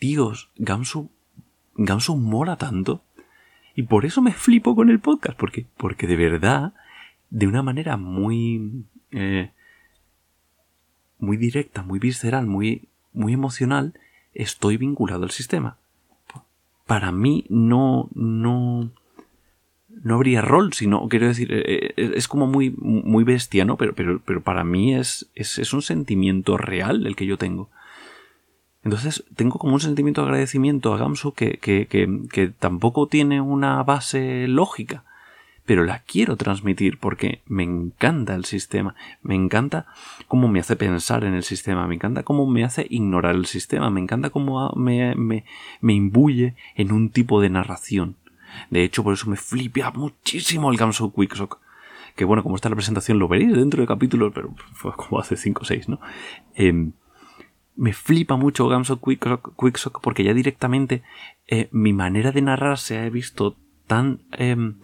Dios, 0.00 0.48
Gamsu, 0.56 1.10
Gamsu 1.74 2.16
mola 2.16 2.56
tanto. 2.56 3.02
Y 3.74 3.82
por 3.82 4.06
eso 4.06 4.22
me 4.22 4.32
flipo 4.32 4.74
con 4.74 4.88
el 4.88 4.98
podcast, 4.98 5.38
porque, 5.38 5.66
porque 5.76 6.06
de 6.06 6.16
verdad, 6.16 6.72
de 7.28 7.46
una 7.46 7.62
manera 7.62 7.98
muy, 7.98 8.86
eh, 9.10 9.50
muy 11.18 11.36
directa, 11.36 11.82
muy 11.82 11.98
visceral, 11.98 12.46
muy, 12.46 12.88
muy 13.12 13.34
emocional, 13.34 13.92
estoy 14.32 14.78
vinculado 14.78 15.24
al 15.24 15.30
sistema. 15.30 15.76
Para 16.86 17.12
mí 17.12 17.44
no, 17.50 18.08
no, 18.14 18.90
no 20.02 20.14
habría 20.14 20.42
rol, 20.42 20.72
sino, 20.72 21.08
quiero 21.08 21.26
decir, 21.26 21.52
eh, 21.52 21.94
eh, 21.96 22.12
es 22.14 22.28
como 22.28 22.46
muy, 22.46 22.70
muy 22.78 23.24
bestia, 23.24 23.64
¿no? 23.64 23.76
Pero, 23.76 23.94
pero, 23.94 24.20
pero 24.24 24.42
para 24.42 24.64
mí 24.64 24.94
es, 24.94 25.30
es, 25.34 25.72
un 25.72 25.82
sentimiento 25.82 26.56
real 26.56 27.06
el 27.06 27.16
que 27.16 27.26
yo 27.26 27.36
tengo. 27.36 27.70
Entonces, 28.84 29.24
tengo 29.34 29.58
como 29.58 29.74
un 29.74 29.80
sentimiento 29.80 30.22
de 30.22 30.28
agradecimiento 30.28 30.94
a 30.94 30.98
Gamsu 30.98 31.32
que, 31.32 31.58
que, 31.58 31.86
que, 31.86 32.48
tampoco 32.48 33.08
tiene 33.08 33.40
una 33.40 33.82
base 33.82 34.46
lógica, 34.48 35.04
pero 35.66 35.84
la 35.84 36.00
quiero 36.00 36.36
transmitir 36.36 36.98
porque 36.98 37.42
me 37.46 37.64
encanta 37.64 38.34
el 38.34 38.44
sistema, 38.44 38.94
me 39.22 39.34
encanta 39.34 39.86
cómo 40.26 40.48
me 40.48 40.60
hace 40.60 40.76
pensar 40.76 41.24
en 41.24 41.34
el 41.34 41.42
sistema, 41.42 41.86
me 41.86 41.96
encanta 41.96 42.22
cómo 42.22 42.46
me 42.46 42.64
hace 42.64 42.86
ignorar 42.88 43.34
el 43.34 43.46
sistema, 43.46 43.90
me 43.90 44.00
encanta 44.00 44.30
cómo 44.30 44.72
me, 44.76 45.14
me, 45.14 45.44
me 45.80 45.92
imbuye 45.92 46.54
en 46.74 46.92
un 46.92 47.10
tipo 47.10 47.40
de 47.40 47.50
narración. 47.50 48.16
De 48.70 48.82
hecho, 48.82 49.02
por 49.02 49.14
eso 49.14 49.28
me 49.28 49.36
flipea 49.36 49.90
muchísimo 49.90 50.70
el 50.70 50.76
Gamso 50.76 51.12
Quicksock. 51.12 51.58
Que 52.14 52.24
bueno, 52.24 52.42
como 52.42 52.56
está 52.56 52.68
la 52.68 52.74
presentación 52.74 53.18
lo 53.18 53.28
veréis 53.28 53.54
dentro 53.54 53.80
del 53.80 53.88
capítulo, 53.88 54.32
pero 54.32 54.54
fue 54.72 54.92
como 54.94 55.20
hace 55.20 55.36
5 55.36 55.62
o 55.62 55.64
6, 55.64 55.88
¿no? 55.88 56.00
Em, 56.54 56.92
me 57.76 57.92
flipa 57.92 58.36
mucho 58.36 58.66
Gamso 58.68 59.00
Quicksock, 59.00 60.00
porque 60.02 60.24
ya 60.24 60.34
directamente 60.34 61.02
eh, 61.46 61.68
mi 61.70 61.92
manera 61.92 62.32
de 62.32 62.42
narrar 62.42 62.78
se 62.78 62.98
ha 62.98 63.08
visto 63.08 63.56
tan, 63.86 64.20
em, 64.32 64.78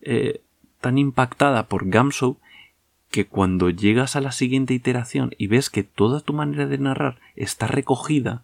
eh, 0.00 0.42
tan 0.80 0.98
impactada 0.98 1.68
por 1.68 1.88
Gamso 1.88 2.38
que 3.12 3.26
cuando 3.26 3.70
llegas 3.70 4.16
a 4.16 4.20
la 4.20 4.32
siguiente 4.32 4.74
iteración 4.74 5.34
y 5.38 5.46
ves 5.46 5.70
que 5.70 5.84
toda 5.84 6.20
tu 6.20 6.32
manera 6.32 6.66
de 6.66 6.78
narrar 6.78 7.20
está 7.36 7.68
recogida 7.68 8.42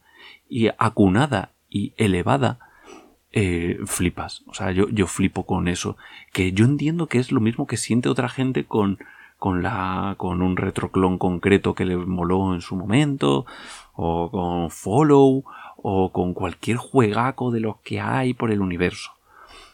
y 0.49 0.69
acunada 0.79 1.53
y 1.69 1.95
elevada, 1.97 2.59
eh, 3.33 3.79
flipas. 3.87 4.43
O 4.47 4.55
sea, 4.55 4.71
yo, 4.73 4.89
yo 4.89 5.07
flipo 5.07 5.45
con 5.45 5.69
eso. 5.69 5.97
Que 6.33 6.53
yo 6.53 6.65
entiendo 6.65 7.07
que 7.07 7.19
es 7.19 7.33
lo 7.33 7.41
mismo 7.41 7.67
que 7.67 7.77
siente 7.77 8.09
otra 8.09 8.29
gente 8.29 8.65
con, 8.65 8.99
con, 9.39 9.63
la, 9.63 10.15
con 10.19 10.43
un 10.43 10.57
retroclon 10.57 11.19
concreto 11.19 11.75
que 11.75 11.85
le 11.85 11.97
moló 11.97 12.55
en 12.55 12.61
su 12.61 12.77
momento, 12.77 13.47
o 13.95 14.31
con 14.31 14.71
Follow, 14.71 15.45
o 15.77 16.13
con 16.13 16.35
cualquier 16.35 16.77
juegaco 16.77 17.51
de 17.51 17.61
los 17.61 17.77
que 17.79 18.01
hay 18.01 18.35
por 18.35 18.51
el 18.51 18.61
universo. 18.61 19.13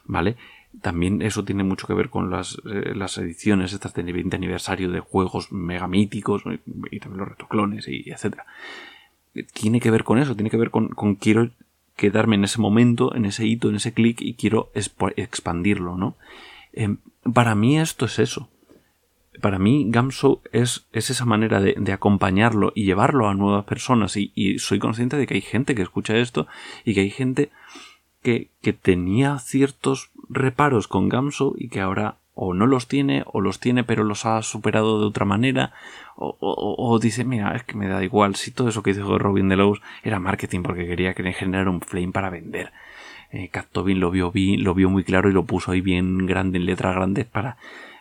¿Vale? 0.04 0.37
También 0.82 1.23
eso 1.23 1.44
tiene 1.44 1.62
mucho 1.62 1.87
que 1.87 1.94
ver 1.94 2.11
con 2.11 2.30
las, 2.30 2.58
eh, 2.66 2.92
las 2.94 3.16
ediciones 3.18 3.73
estas 3.73 3.94
de 3.94 4.02
20 4.02 4.34
aniversario 4.37 4.90
de 4.90 5.00
juegos 5.00 5.52
megamíticos 5.52 6.42
y, 6.90 6.99
también 6.99 7.20
los 7.20 7.28
retroclones 7.28 7.87
y, 7.88 8.11
etcétera. 8.11 8.44
Tiene 9.52 9.80
que 9.80 9.90
ver 9.90 10.04
con 10.04 10.18
eso, 10.18 10.34
tiene 10.34 10.50
que 10.50 10.56
ver 10.56 10.70
con, 10.70 10.88
con 10.88 11.14
quiero 11.14 11.50
quedarme 11.96 12.36
en 12.36 12.44
ese 12.44 12.60
momento, 12.60 13.14
en 13.14 13.24
ese 13.24 13.46
hito, 13.46 13.68
en 13.68 13.76
ese 13.76 13.92
clic 13.92 14.20
y 14.20 14.34
quiero 14.34 14.70
expandirlo, 14.74 15.96
¿no? 15.96 16.16
Em, 16.72 16.98
para 17.32 17.54
mí 17.54 17.78
esto 17.78 18.04
es 18.06 18.18
eso. 18.18 18.48
Para 19.40 19.58
mí 19.58 19.86
Gamso 19.88 20.42
es, 20.52 20.86
es 20.92 21.10
esa 21.10 21.24
manera 21.24 21.60
de, 21.60 21.92
acompañarlo 21.92 22.72
y 22.74 22.84
llevarlo 22.84 23.28
a 23.28 23.34
nuevas 23.34 23.64
personas 23.64 24.16
y, 24.16 24.32
y, 24.34 24.58
soy 24.58 24.78
consciente 24.78 25.16
de 25.16 25.26
que 25.26 25.34
hay 25.34 25.40
gente 25.40 25.74
que 25.74 25.82
escucha 25.82 26.16
esto 26.16 26.46
y 26.84 26.94
que 26.94 27.00
hay 27.00 27.10
gente 27.10 27.50
que, 28.22 28.50
que 28.62 28.72
tenía 28.72 29.38
ciertos 29.38 30.10
reparos 30.28 30.88
con 30.88 31.08
Gamso 31.08 31.54
y 31.56 31.68
que 31.68 31.80
ahora 31.80 32.18
o 32.34 32.52
no 32.52 32.66
los 32.66 32.88
tiene, 32.88 33.22
o 33.26 33.40
los 33.40 33.60
tiene 33.60 33.84
pero 33.84 34.04
los 34.04 34.26
ha 34.26 34.42
superado 34.42 35.00
de 35.00 35.06
otra 35.06 35.24
manera, 35.24 35.72
o, 36.16 36.99
dice, 37.00 37.25
mira, 37.25 37.54
es 37.56 37.64
que 37.64 37.76
me 37.76 37.88
da 37.88 38.02
igual, 38.04 38.37
si 38.37 38.50
todo 38.50 38.68
eso 38.68 38.83
que 38.83 38.94
dijo 38.94 39.18
Robin 39.18 39.49
Delos 39.49 39.80
era 40.02 40.21
marketing 40.21 40.62
porque 40.62 40.87
quería 40.87 41.12
generar 41.12 41.68
un 41.68 41.80
flame 41.80 42.12
para 42.12 42.30
vender. 42.30 42.73
Eh, 43.33 43.50
Tobin 43.73 43.99
lo 43.99 44.11
vio, 44.11 44.33
lo 44.33 44.75
vio 44.75 44.90
muy 44.90 45.02
claro 45.02 45.28
y 45.28 45.33
lo 45.33 45.44
puso 45.44 45.73
ahí 45.73 45.80
bien 45.80 46.26
grande, 46.26 46.59
en 46.59 46.66
letras 46.66 46.94
grandes, 46.94 47.26
para, 47.26 47.56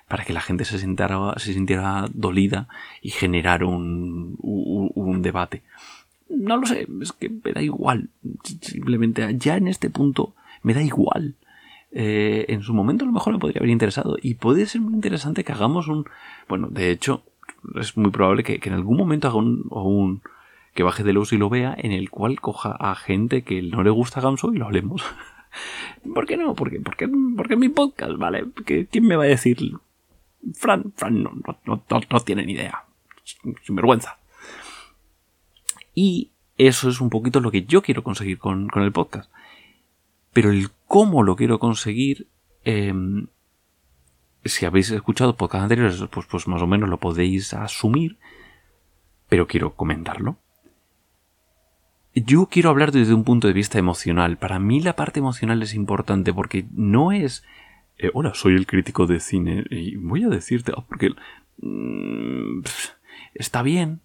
para 0.07 0.25
que 0.25 0.33
la 0.33 0.41
gente 0.41 0.63
se 0.63 0.77
sintiera, 0.77 1.33
se 1.37 1.53
sintiera 1.53 2.05
dolida 2.13 2.67
y 3.01 3.09
generar 3.09 3.63
un, 3.63 4.37
un 4.39 5.21
debate. 5.23 5.63
No 6.29 6.57
lo 6.57 6.67
sé, 6.67 6.87
es 7.01 7.11
que 7.13 7.29
me 7.29 7.51
da 7.51 7.61
igual. 7.61 8.09
Simplemente 8.61 9.35
ya 9.37 9.57
en 9.57 9.67
este 9.67 9.89
punto 9.89 10.35
me 10.61 10.73
da 10.73 10.83
igual. 10.83 11.35
Eh, 11.95 12.45
en 12.47 12.61
su 12.63 12.73
momento 12.73 13.05
a 13.05 13.07
lo 13.07 13.13
mejor 13.13 13.33
me 13.33 13.39
podría 13.39 13.59
haber 13.59 13.69
interesado 13.69 14.17
y 14.19 14.33
puede 14.33 14.65
ser 14.65 14.81
muy 14.81 14.95
interesante 14.95 15.43
que 15.43 15.51
hagamos 15.51 15.87
un 15.87 16.05
bueno 16.49 16.69
de 16.71 16.89
hecho 16.89 17.21
es 17.79 17.97
muy 17.97 18.11
probable 18.11 18.43
que, 18.43 18.59
en 18.61 18.73
algún 18.73 18.97
momento 18.97 19.27
haga 19.27 19.37
un, 19.37 20.21
que 20.73 20.83
baje 20.83 21.03
de 21.03 21.13
luz 21.13 21.33
y 21.33 21.37
lo 21.37 21.49
vea 21.49 21.75
en 21.77 21.91
el 21.91 22.09
cual 22.09 22.39
coja 22.41 22.75
a 22.79 22.95
gente 22.95 23.43
que 23.43 23.61
no 23.61 23.83
le 23.83 23.89
gusta 23.89 24.21
Gamso 24.21 24.53
y 24.53 24.57
lo 24.57 24.65
hablemos. 24.65 25.03
¿por 26.13 26.25
qué 26.25 26.35
no? 26.35 26.55
porque 26.55 26.79
porque 26.79 27.07
porque 27.37 27.53
es 27.53 27.59
mi 27.59 27.69
podcast 27.69 28.13
vale 28.17 28.45
quién 28.65 29.05
me 29.05 29.15
va 29.15 29.25
a 29.25 29.27
decir 29.27 29.59
Fran 30.55 30.91
Fran 30.95 31.21
no, 31.21 31.31
no, 31.65 31.83
no 31.87 32.19
tiene 32.21 32.45
ni 32.45 32.53
idea. 32.53 32.83
Sin 33.63 33.75
vergüenza. 33.75 34.17
Y 35.95 36.31
eso 36.57 36.89
es 36.89 37.01
un 37.01 37.09
poquito 37.09 37.39
lo 37.39 37.51
que 37.51 37.63
yo 37.63 37.81
quiero 37.81 38.03
conseguir 38.03 38.37
con, 38.37 38.67
con 38.67 38.83
el 38.83 38.91
podcast. 38.91 39.31
Pero 40.31 40.51
el 40.51 40.69
cómo 40.87 41.23
lo 41.23 41.35
quiero 41.35 41.59
conseguir, 41.59 42.27
em, 42.63 43.27
si 44.45 44.65
habéis 44.65 44.91
escuchado 44.91 45.35
podcasts 45.35 45.63
anteriores, 45.63 46.03
pues, 46.11 46.25
pues 46.27 46.47
más 46.47 46.61
o 46.61 46.67
menos 46.67 46.89
lo 46.89 46.97
podéis 46.97 47.53
asumir, 47.53 48.17
pero 49.29 49.47
quiero 49.47 49.75
comentarlo. 49.75 50.37
Yo 52.15 52.47
quiero 52.47 52.69
hablar 52.69 52.91
desde 52.91 53.13
un 53.13 53.23
punto 53.23 53.47
de 53.47 53.53
vista 53.53 53.79
emocional. 53.79 54.37
Para 54.37 54.59
mí 54.59 54.81
la 54.81 54.95
parte 54.95 55.19
emocional 55.19 55.63
es 55.63 55.73
importante 55.73 56.31
porque 56.33 56.65
no 56.71 57.11
es... 57.11 57.43
Eh, 57.97 58.11
hola, 58.13 58.33
soy 58.35 58.55
el 58.55 58.67
crítico 58.67 59.07
de 59.07 59.19
cine 59.19 59.63
y 59.69 59.95
voy 59.95 60.23
a 60.23 60.29
decirte... 60.29 60.73
Oh, 60.75 60.85
porque... 60.87 61.09
Mm, 61.57 62.61
está 63.33 63.63
bien. 63.63 64.01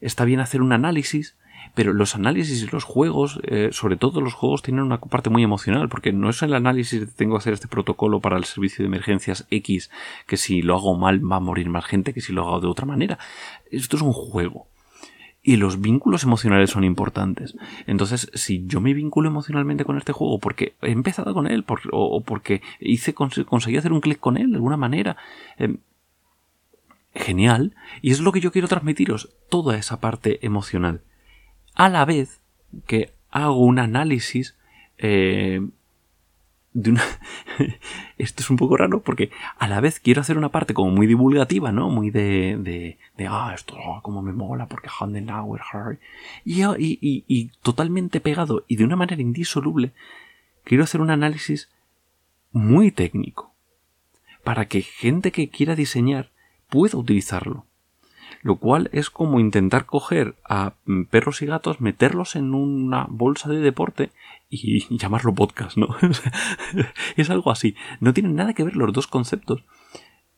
Está 0.00 0.24
bien 0.24 0.38
hacer 0.38 0.62
un 0.62 0.72
análisis, 0.72 1.36
pero 1.74 1.92
los 1.92 2.14
análisis 2.14 2.62
y 2.62 2.66
los 2.68 2.84
juegos, 2.84 3.40
eh, 3.42 3.70
sobre 3.72 3.96
todo 3.96 4.20
los 4.20 4.32
juegos, 4.32 4.62
tienen 4.62 4.84
una 4.84 4.98
parte 4.98 5.28
muy 5.28 5.42
emocional, 5.42 5.88
porque 5.88 6.12
no 6.12 6.30
es 6.30 6.40
el 6.42 6.54
análisis 6.54 7.00
de 7.00 7.06
tengo 7.06 7.34
que 7.34 7.38
hacer 7.38 7.52
este 7.52 7.68
protocolo 7.68 8.20
para 8.20 8.36
el 8.36 8.44
servicio 8.44 8.84
de 8.84 8.86
emergencias 8.86 9.46
X, 9.50 9.90
que 10.26 10.36
si 10.36 10.62
lo 10.62 10.76
hago 10.76 10.96
mal 10.96 11.20
va 11.30 11.36
a 11.36 11.40
morir 11.40 11.68
más 11.68 11.84
gente 11.84 12.14
que 12.14 12.20
si 12.20 12.32
lo 12.32 12.42
hago 12.46 12.60
de 12.60 12.68
otra 12.68 12.86
manera. 12.86 13.18
Esto 13.70 13.96
es 13.96 14.02
un 14.02 14.12
juego. 14.12 14.66
Y 15.42 15.56
los 15.56 15.80
vínculos 15.80 16.22
emocionales 16.22 16.70
son 16.70 16.84
importantes. 16.84 17.54
Entonces, 17.86 18.30
si 18.32 18.64
yo 18.66 18.80
me 18.80 18.94
vinculo 18.94 19.28
emocionalmente 19.28 19.84
con 19.84 19.98
este 19.98 20.12
juego 20.12 20.38
porque 20.38 20.74
he 20.80 20.90
empezado 20.90 21.34
con 21.34 21.46
él 21.46 21.66
o 21.90 22.22
porque 22.22 22.62
hice, 22.80 23.12
conseguí 23.12 23.76
hacer 23.76 23.92
un 23.92 24.00
clic 24.00 24.20
con 24.20 24.38
él 24.38 24.50
de 24.50 24.56
alguna 24.56 24.78
manera, 24.78 25.18
em, 25.58 25.78
genial. 27.14 27.74
Y 28.00 28.12
es 28.12 28.20
lo 28.20 28.32
que 28.32 28.40
yo 28.40 28.52
quiero 28.52 28.68
transmitiros, 28.68 29.34
toda 29.50 29.76
esa 29.76 30.00
parte 30.00 30.38
emocional 30.46 31.02
a 31.74 31.88
la 31.88 32.04
vez 32.04 32.40
que 32.86 33.12
hago 33.30 33.64
un 33.64 33.78
análisis 33.78 34.56
eh, 34.98 35.60
de 36.72 36.90
una... 36.90 37.02
Esto 38.18 38.42
es 38.42 38.50
un 38.50 38.56
poco 38.56 38.76
raro 38.76 39.02
porque 39.02 39.30
a 39.58 39.68
la 39.68 39.80
vez 39.80 40.00
quiero 40.00 40.20
hacer 40.20 40.38
una 40.38 40.50
parte 40.50 40.74
como 40.74 40.90
muy 40.90 41.06
divulgativa, 41.06 41.72
¿no? 41.72 41.90
Muy 41.90 42.10
de... 42.10 42.56
de, 42.58 42.98
de 43.16 43.26
ah, 43.28 43.52
esto 43.54 43.76
oh, 43.76 44.00
como 44.02 44.22
me 44.22 44.32
mola 44.32 44.66
porque 44.66 44.88
Handenauer, 44.88 45.62
Harry. 45.72 45.98
Y, 46.44 46.62
y, 46.62 47.24
y 47.26 47.50
totalmente 47.62 48.20
pegado 48.20 48.64
y 48.68 48.76
de 48.76 48.84
una 48.84 48.96
manera 48.96 49.20
indisoluble 49.20 49.92
quiero 50.64 50.84
hacer 50.84 51.00
un 51.00 51.10
análisis 51.10 51.70
muy 52.52 52.90
técnico 52.90 53.52
para 54.44 54.66
que 54.66 54.82
gente 54.82 55.32
que 55.32 55.48
quiera 55.48 55.74
diseñar 55.74 56.30
pueda 56.68 56.98
utilizarlo. 56.98 57.66
Lo 58.44 58.56
cual 58.56 58.90
es 58.92 59.08
como 59.08 59.40
intentar 59.40 59.86
coger 59.86 60.36
a 60.44 60.74
mm, 60.84 61.04
perros 61.04 61.40
y 61.40 61.46
gatos, 61.46 61.80
meterlos 61.80 62.36
en 62.36 62.52
una 62.52 63.06
bolsa 63.08 63.48
de 63.48 63.58
deporte 63.58 64.10
y 64.50 64.80
llamarlo 64.98 65.34
podcast, 65.34 65.78
¿no? 65.78 65.96
es 67.16 67.30
algo 67.30 67.50
así. 67.50 67.74
No 68.00 68.12
tienen 68.12 68.36
nada 68.36 68.52
que 68.52 68.62
ver 68.62 68.76
los 68.76 68.92
dos 68.92 69.06
conceptos. 69.06 69.64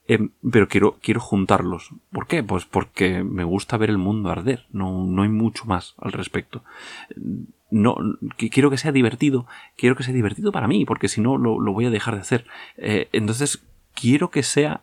Em, 0.06 0.30
pero 0.52 0.68
quiero, 0.68 0.98
quiero 1.02 1.18
juntarlos. 1.18 1.90
¿Por 2.12 2.28
qué? 2.28 2.44
Pues 2.44 2.64
porque 2.64 3.24
me 3.24 3.42
gusta 3.42 3.76
ver 3.76 3.90
el 3.90 3.98
mundo 3.98 4.30
arder. 4.30 4.66
No, 4.70 5.04
no 5.04 5.22
hay 5.22 5.28
mucho 5.28 5.64
más 5.64 5.96
al 5.98 6.12
respecto. 6.12 6.62
No, 7.72 7.96
quiero 8.36 8.70
que 8.70 8.78
sea 8.78 8.92
divertido. 8.92 9.48
Quiero 9.76 9.96
que 9.96 10.04
sea 10.04 10.14
divertido 10.14 10.52
para 10.52 10.68
mí, 10.68 10.84
porque 10.84 11.08
si 11.08 11.20
no 11.20 11.36
lo, 11.38 11.58
voy 11.72 11.86
a 11.86 11.90
dejar 11.90 12.14
de 12.14 12.20
hacer. 12.20 12.46
Eh, 12.76 13.08
entonces, 13.10 13.64
quiero 13.94 14.30
que 14.30 14.44
sea 14.44 14.82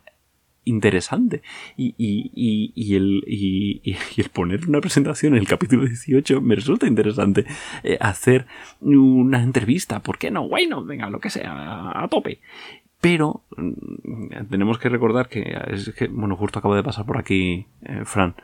interesante. 0.64 1.42
Y, 1.76 2.94
el, 2.94 4.28
poner 4.32 4.68
una 4.68 4.80
presentación 4.80 5.34
en 5.34 5.40
el 5.40 5.48
capítulo 5.48 5.86
18 5.86 6.40
me 6.40 6.54
resulta 6.54 6.86
interesante. 6.86 7.46
Eh, 7.82 7.98
hacer 8.00 8.46
una 8.80 9.42
entrevista, 9.42 10.00
¿por 10.00 10.18
qué 10.18 10.30
no? 10.30 10.48
Bueno, 10.48 10.84
venga, 10.84 11.10
lo 11.10 11.20
que 11.20 11.30
sea, 11.30 11.92
a 11.94 12.08
tope. 12.08 12.40
Pero 13.00 13.42
mm, 13.56 14.46
tenemos 14.50 14.78
que 14.78 14.88
recordar 14.88 15.28
que, 15.28 15.56
es 15.68 15.92
que, 15.92 16.08
bueno, 16.08 16.36
justo 16.36 16.58
acabo 16.58 16.74
de 16.74 16.82
pasar 16.82 17.04
por 17.04 17.18
aquí 17.18 17.66
eh, 17.82 18.02
Fran. 18.04 18.34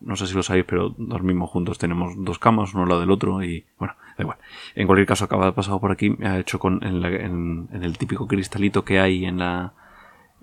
No 0.00 0.16
sé 0.16 0.26
si 0.26 0.34
lo 0.34 0.42
sabéis, 0.42 0.66
pero 0.66 0.94
dormimos 0.98 1.50
juntos. 1.50 1.78
Tenemos 1.78 2.14
dos 2.16 2.38
camas, 2.38 2.74
uno 2.74 2.84
al 2.84 2.88
lado 2.88 3.00
del 3.00 3.10
otro 3.10 3.42
y, 3.42 3.64
bueno, 3.78 3.94
da 4.16 4.22
igual. 4.22 4.38
En 4.74 4.86
cualquier 4.86 5.06
caso, 5.06 5.24
acaba 5.24 5.46
de 5.46 5.52
pasar 5.52 5.80
por 5.80 5.92
aquí. 5.92 6.10
Me 6.10 6.28
ha 6.28 6.38
hecho 6.38 6.58
con, 6.58 6.82
en, 6.82 7.68
el 7.70 7.98
típico 7.98 8.26
cristalito 8.26 8.84
que 8.84 9.00
hay 9.00 9.24
en 9.24 9.38
la, 9.38 9.74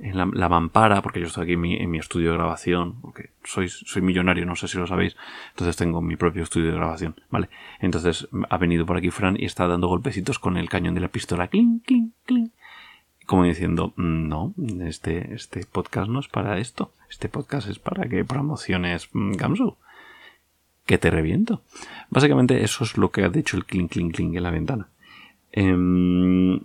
en 0.02 0.18
la, 0.18 0.50
mampara, 0.50 1.02
porque 1.02 1.20
yo 1.20 1.28
estoy 1.28 1.44
aquí 1.44 1.54
en 1.54 1.90
mi, 1.92 1.98
estudio 1.98 2.32
de 2.32 2.38
grabación, 2.38 3.00
porque 3.02 3.30
soy, 3.44 3.70
soy 3.70 4.02
millonario, 4.02 4.46
no 4.46 4.56
sé 4.56 4.68
si 4.68 4.78
lo 4.78 4.88
sabéis, 4.88 5.16
entonces 5.52 5.76
tengo 5.76 6.02
mi 6.02 6.16
propio 6.16 6.44
estudio 6.44 6.72
de 6.72 6.78
grabación, 6.78 7.16
¿vale? 7.30 7.50
Entonces 7.80 8.28
ha 8.50 8.58
venido 8.58 8.86
por 8.86 8.98
aquí 8.98 9.12
Fran 9.12 9.38
y 9.40 9.46
está 9.46 9.68
dando 9.68 9.88
golpecitos 9.88 10.40
con 10.40 10.58
el 10.58 10.70
cañón 10.70 10.96
de 10.96 11.02
la 11.02 11.08
pistola, 11.08 11.48
clink, 11.48 11.86
clink, 11.86 12.14
clink, 12.26 12.52
como 13.26 13.46
diciendo, 13.46 13.94
mm, 13.96 14.28
no, 14.28 14.54
este, 14.82 15.34
este 15.34 15.66
podcast 15.66 16.10
no 16.10 16.20
es 16.20 16.28
para 16.28 16.58
esto. 16.58 16.92
Este 17.10 17.30
podcast 17.30 17.70
es 17.70 17.80
para 17.80 18.10
que 18.10 18.26
promociones 18.26 19.10
mm, 19.14 19.36
Gamsu. 19.36 19.78
Que 20.86 20.98
te 20.98 21.10
reviento. 21.10 21.62
Básicamente 22.10 22.64
eso 22.64 22.84
es 22.84 22.98
lo 22.98 23.12
que 23.12 23.24
ha 23.24 23.30
dicho 23.30 23.56
el 23.56 23.64
clink, 23.64 23.92
clink, 23.92 24.16
clink 24.16 24.36
en 24.36 24.44
la 24.44 24.52
ventana. 24.52 24.90
Em, 25.54 26.60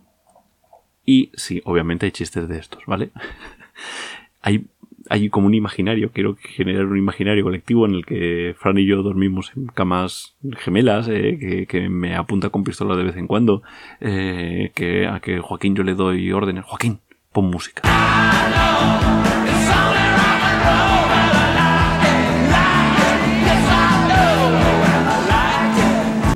y 1.07 1.31
sí, 1.35 1.63
obviamente 1.65 2.05
hay 2.05 2.13
chistes 2.13 2.49
de 2.49 2.59
estos, 2.59 2.85
¿vale? 2.87 3.11
hay 4.43 4.67
hay 5.09 5.29
como 5.29 5.47
un 5.47 5.55
imaginario, 5.55 6.11
quiero 6.13 6.37
generar 6.37 6.87
un 6.87 6.99
imaginario 6.99 7.45
colectivo 7.45 7.87
en 7.87 7.95
el 7.95 8.07
que 8.07 8.55
Fran 8.59 8.79
y 8.79 8.87
yo 8.87 9.03
dormimos 9.03 9.53
en 9.57 9.67
camas 9.67 10.35
gemelas, 10.59 11.09
eh, 11.09 11.67
que, 11.69 11.89
me 11.89 12.17
apunta 12.17 12.51
con 12.51 12.65
pistola 12.65 12.97
de 12.97 13.05
vez 13.05 13.17
en 13.17 13.27
cuando, 13.27 13.63
eh, 14.01 14.73
que 14.75 15.07
a 15.07 15.21
que 15.21 15.41
Joaquín 15.41 15.77
yo 15.77 15.85
le 15.85 15.95
doy 15.95 16.33
órdenes. 16.33 16.65
Joaquín, 16.65 17.01
pon 17.33 17.47
música. 17.47 17.83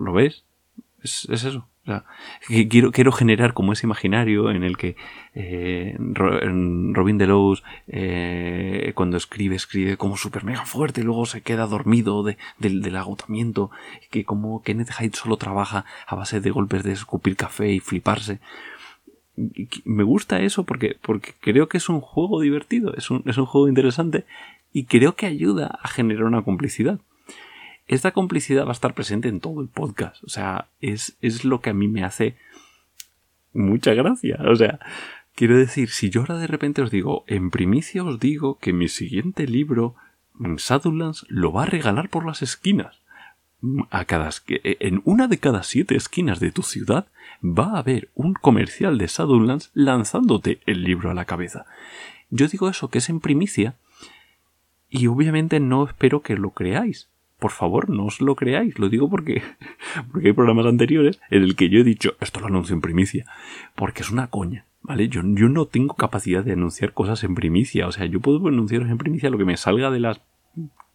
¿Lo 0.00 0.12
ves? 0.12 0.44
es 1.02 1.24
eso 1.30 1.69
quiero, 2.68 2.92
quiero 2.92 3.12
generar 3.12 3.52
como 3.52 3.72
ese 3.72 3.86
imaginario 3.86 4.50
en 4.50 4.62
el 4.62 4.76
que 4.76 4.96
eh, 5.34 5.96
Robin 5.98 7.18
Delos 7.18 7.62
eh, 7.88 8.92
cuando 8.94 9.16
escribe, 9.16 9.56
escribe 9.56 9.96
como 9.96 10.16
súper 10.16 10.44
mega 10.44 10.64
fuerte 10.64 11.00
y 11.00 11.04
luego 11.04 11.26
se 11.26 11.42
queda 11.42 11.66
dormido 11.66 12.24
del 12.58 12.96
agotamiento, 12.96 13.70
que 14.10 14.24
como 14.24 14.62
Kenneth 14.62 14.92
Hyde 14.98 15.16
solo 15.16 15.36
trabaja 15.36 15.84
a 16.06 16.14
base 16.14 16.40
de 16.40 16.50
golpes 16.50 16.82
de 16.82 16.92
escupir 16.92 17.36
café 17.36 17.70
y 17.70 17.80
fliparse. 17.80 18.40
me 19.84 20.02
gusta 20.02 20.40
eso 20.40 20.64
porque, 20.64 20.96
porque 21.00 21.34
creo 21.40 21.68
que 21.68 21.78
es 21.78 21.88
un 21.88 22.00
juego 22.00 22.40
divertido, 22.40 22.94
es 22.96 23.10
un, 23.10 23.22
es 23.26 23.38
un 23.38 23.46
juego 23.46 23.68
interesante 23.68 24.24
y 24.72 24.84
creo 24.84 25.14
que 25.16 25.26
ayuda 25.26 25.78
a 25.82 25.88
generar 25.88 26.24
una 26.24 26.42
complicidad 26.42 27.00
esta 27.90 28.12
complicidad 28.12 28.66
va 28.66 28.70
a 28.70 28.72
estar 28.72 28.94
presente 28.94 29.28
en 29.28 29.40
todo 29.40 29.60
el 29.60 29.66
podcast. 29.66 30.22
O 30.22 30.28
sea, 30.28 30.68
es, 30.80 31.16
es 31.20 31.44
lo 31.44 31.60
que 31.60 31.70
a 31.70 31.74
mí 31.74 31.88
me 31.88 32.04
hace 32.04 32.36
mucha 33.52 33.94
gracia. 33.94 34.38
O 34.48 34.54
sea, 34.54 34.78
quiero 35.34 35.58
decir, 35.58 35.90
si 35.90 36.08
yo 36.08 36.20
ahora 36.20 36.38
de 36.38 36.46
repente 36.46 36.82
os 36.82 36.92
digo, 36.92 37.24
en 37.26 37.50
primicia 37.50 38.04
os 38.04 38.20
digo 38.20 38.58
que 38.58 38.72
mi 38.72 38.86
siguiente 38.86 39.44
libro, 39.48 39.96
Shadowlands, 40.38 41.26
lo 41.28 41.52
va 41.52 41.64
a 41.64 41.66
regalar 41.66 42.10
por 42.10 42.24
las 42.24 42.42
esquinas. 42.42 43.00
A 43.90 44.04
cada, 44.04 44.30
en 44.46 45.02
una 45.04 45.26
de 45.26 45.38
cada 45.38 45.64
siete 45.64 45.96
esquinas 45.96 46.38
de 46.38 46.52
tu 46.52 46.62
ciudad 46.62 47.08
va 47.42 47.74
a 47.74 47.78
haber 47.78 48.08
un 48.14 48.34
comercial 48.34 48.98
de 48.98 49.08
Shadowlands 49.08 49.72
lanzándote 49.74 50.60
el 50.64 50.84
libro 50.84 51.10
a 51.10 51.14
la 51.14 51.24
cabeza. 51.24 51.66
Yo 52.30 52.46
digo 52.46 52.68
eso, 52.68 52.88
que 52.88 52.98
es 52.98 53.08
en 53.08 53.18
primicia, 53.18 53.74
y 54.88 55.08
obviamente 55.08 55.58
no 55.58 55.84
espero 55.84 56.22
que 56.22 56.36
lo 56.36 56.50
creáis 56.50 57.08
por 57.40 57.50
favor, 57.50 57.90
no 57.90 58.04
os 58.04 58.20
lo 58.20 58.36
creáis. 58.36 58.78
Lo 58.78 58.88
digo 58.88 59.10
porque, 59.10 59.42
porque 60.12 60.28
hay 60.28 60.32
programas 60.32 60.66
anteriores 60.66 61.20
en 61.30 61.42
el 61.42 61.56
que 61.56 61.68
yo 61.68 61.80
he 61.80 61.84
dicho, 61.84 62.14
esto 62.20 62.40
lo 62.40 62.46
anuncio 62.46 62.74
en 62.74 62.80
primicia, 62.80 63.26
porque 63.74 64.02
es 64.02 64.10
una 64.10 64.28
coña. 64.28 64.66
¿Vale? 64.82 65.08
Yo, 65.08 65.20
yo 65.24 65.48
no 65.50 65.66
tengo 65.66 65.94
capacidad 65.94 66.42
de 66.42 66.52
anunciar 66.52 66.94
cosas 66.94 67.22
en 67.24 67.34
primicia. 67.34 67.86
O 67.86 67.92
sea, 67.92 68.06
yo 68.06 68.20
puedo 68.20 68.46
anunciaros 68.48 68.88
en 68.88 68.96
primicia 68.96 69.28
lo 69.28 69.36
que 69.36 69.44
me 69.44 69.58
salga 69.58 69.90
de 69.90 70.00
las 70.00 70.20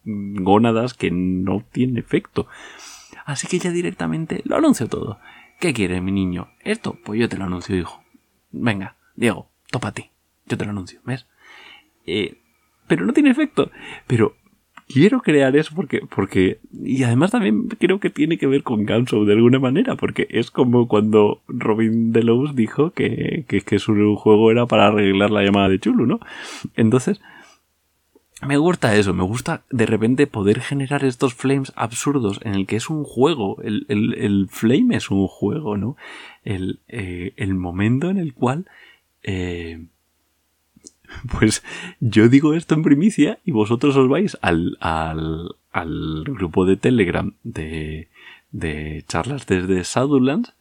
gónadas 0.04 0.94
que 0.94 1.10
no 1.10 1.64
tiene 1.70 2.00
efecto. 2.00 2.48
Así 3.24 3.46
que 3.46 3.58
ya 3.58 3.70
directamente 3.70 4.42
lo 4.44 4.56
anuncio 4.56 4.88
todo. 4.88 5.18
¿Qué 5.60 5.72
quiere 5.72 6.00
mi 6.00 6.12
niño? 6.12 6.48
¿Esto? 6.64 6.98
Pues 7.04 7.20
yo 7.20 7.28
te 7.28 7.38
lo 7.38 7.44
anuncio, 7.44 7.76
hijo. 7.76 8.02
Venga, 8.50 8.96
Diego, 9.14 9.48
topa 9.70 9.88
a 9.88 9.92
ti. 9.92 10.10
Yo 10.46 10.56
te 10.56 10.64
lo 10.64 10.70
anuncio, 10.70 11.00
¿ves? 11.04 11.26
Eh, 12.06 12.40
pero 12.86 13.04
no 13.04 13.12
tiene 13.12 13.30
efecto. 13.30 13.70
Pero 14.06 14.36
quiero 14.86 15.20
crear 15.20 15.56
eso 15.56 15.72
porque, 15.74 16.02
porque, 16.14 16.58
y 16.72 17.02
además 17.02 17.30
también 17.30 17.68
creo 17.68 18.00
que 18.00 18.10
tiene 18.10 18.38
que 18.38 18.46
ver 18.46 18.62
con 18.62 18.84
Ganso 18.84 19.24
de 19.24 19.34
alguna 19.34 19.58
manera, 19.58 19.96
porque 19.96 20.26
es 20.30 20.50
como 20.50 20.88
cuando 20.88 21.42
Robin 21.48 22.12
Delos 22.12 22.54
dijo 22.54 22.90
que, 22.90 23.44
que, 23.48 23.60
que 23.62 23.78
su 23.78 24.16
juego 24.16 24.50
era 24.50 24.66
para 24.66 24.88
arreglar 24.88 25.30
la 25.30 25.42
llamada 25.42 25.68
de 25.68 25.80
Chulu, 25.80 26.06
¿no? 26.06 26.20
Entonces, 26.76 27.20
me 28.42 28.58
gusta 28.58 28.94
eso, 28.96 29.14
me 29.14 29.24
gusta 29.24 29.64
de 29.70 29.86
repente 29.86 30.26
poder 30.26 30.60
generar 30.60 31.04
estos 31.04 31.34
flames 31.34 31.72
absurdos 31.74 32.38
en 32.42 32.54
el 32.54 32.66
que 32.66 32.76
es 32.76 32.90
un 32.90 33.02
juego, 33.02 33.62
el, 33.62 33.86
el, 33.88 34.14
el 34.14 34.48
flame 34.50 34.96
es 34.96 35.10
un 35.10 35.26
juego, 35.26 35.76
¿no? 35.76 35.96
El, 36.44 36.80
eh, 36.88 37.32
el 37.36 37.54
momento 37.54 38.10
en 38.10 38.18
el 38.18 38.34
cual 38.34 38.66
eh, 39.22 39.86
Pues 41.38 41.62
yo 42.00 42.28
digo 42.28 42.54
esto 42.54 42.74
en 42.74 42.82
primicia 42.82 43.38
y 43.44 43.52
vosotros 43.52 43.96
os 43.96 44.08
vais 44.08 44.36
al, 44.42 44.76
al, 44.80 45.56
al 45.72 46.24
grupo 46.24 46.64
de 46.64 46.76
Telegram 46.76 47.32
de, 47.42 48.08
de 48.50 49.04
charlas 49.08 49.46
desde 49.46 49.82
Shadowlands 49.82 50.54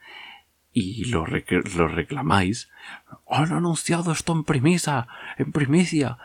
y 0.73 1.05
lo, 1.05 1.25
lo 1.25 1.87
reclamáis. 1.87 2.69
Han 3.29 3.53
anunciado 3.53 4.11
esto 4.11 4.33
en 4.33 4.43
primicia, 4.43 5.07
en 5.37 5.51
primicia. 5.51 6.17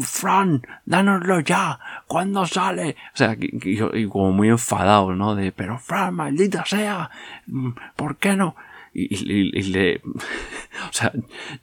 Fran, 0.00 0.62
dánoslo 0.84 1.40
ya. 1.40 1.78
¿Cuándo 2.06 2.46
sale? 2.46 2.96
O 3.14 3.16
sea, 3.16 3.36
y, 3.38 4.06
como 4.06 4.32
muy 4.32 4.48
enfadado, 4.48 5.14
¿no? 5.14 5.34
De, 5.34 5.52
pero 5.52 5.78
Fran, 5.78 6.14
maldita 6.14 6.64
sea. 6.64 7.10
¿Por 7.96 8.16
qué 8.16 8.36
no? 8.36 8.54
Y, 8.94 9.14
y, 9.14 9.62
le... 9.64 9.96
o 10.88 10.92
sea, 10.92 11.12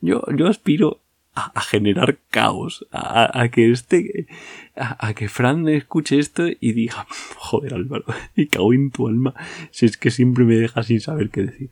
yo, 0.02 0.22
yo 0.36 0.48
aspiro 0.48 1.00
a, 1.36 1.62
generar 1.62 2.20
caos, 2.30 2.86
a, 2.92 3.48
que 3.52 3.72
este, 3.72 4.28
a, 4.76 5.14
que 5.14 5.30
Fran 5.30 5.68
escuche 5.68 6.20
esto 6.20 6.46
y 6.48 6.74
diga, 6.74 7.08
joder 7.38 7.74
Álvaro, 7.74 8.06
y 8.36 8.48
cago 8.48 8.74
en 8.74 8.92
tu 8.92 9.08
alma, 9.08 9.34
si 9.72 9.86
es 9.86 9.98
que 9.98 10.12
siempre 10.12 10.44
me 10.44 10.56
dejas 10.56 10.88
sin 10.88 11.02
saber 11.02 11.30
qué 11.30 11.44
decir. 11.44 11.70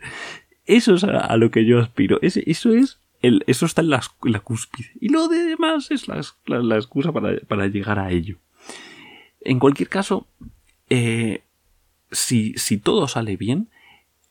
Eso 0.66 0.96
es 0.96 1.04
a, 1.04 1.36
lo 1.38 1.52
que 1.52 1.66
yo 1.66 1.80
aspiro, 1.80 2.20
eso 2.22 2.74
es 2.74 2.98
eso 3.22 3.66
está 3.68 3.82
en 3.82 3.90
la, 3.92 4.40
cúspide. 4.40 4.90
Y 5.00 5.10
lo 5.10 5.28
demás 5.28 5.92
es 5.92 6.08
la, 6.08 6.22
la, 6.46 6.76
excusa 6.76 7.12
para, 7.12 7.68
llegar 7.68 8.00
a 8.00 8.12
ello. 8.12 8.38
En 9.42 9.60
cualquier 9.60 9.90
caso, 9.90 10.26
eh, 10.90 11.44
si, 12.12 12.54
si 12.58 12.78
todo 12.78 13.08
sale 13.08 13.38
bien, 13.38 13.70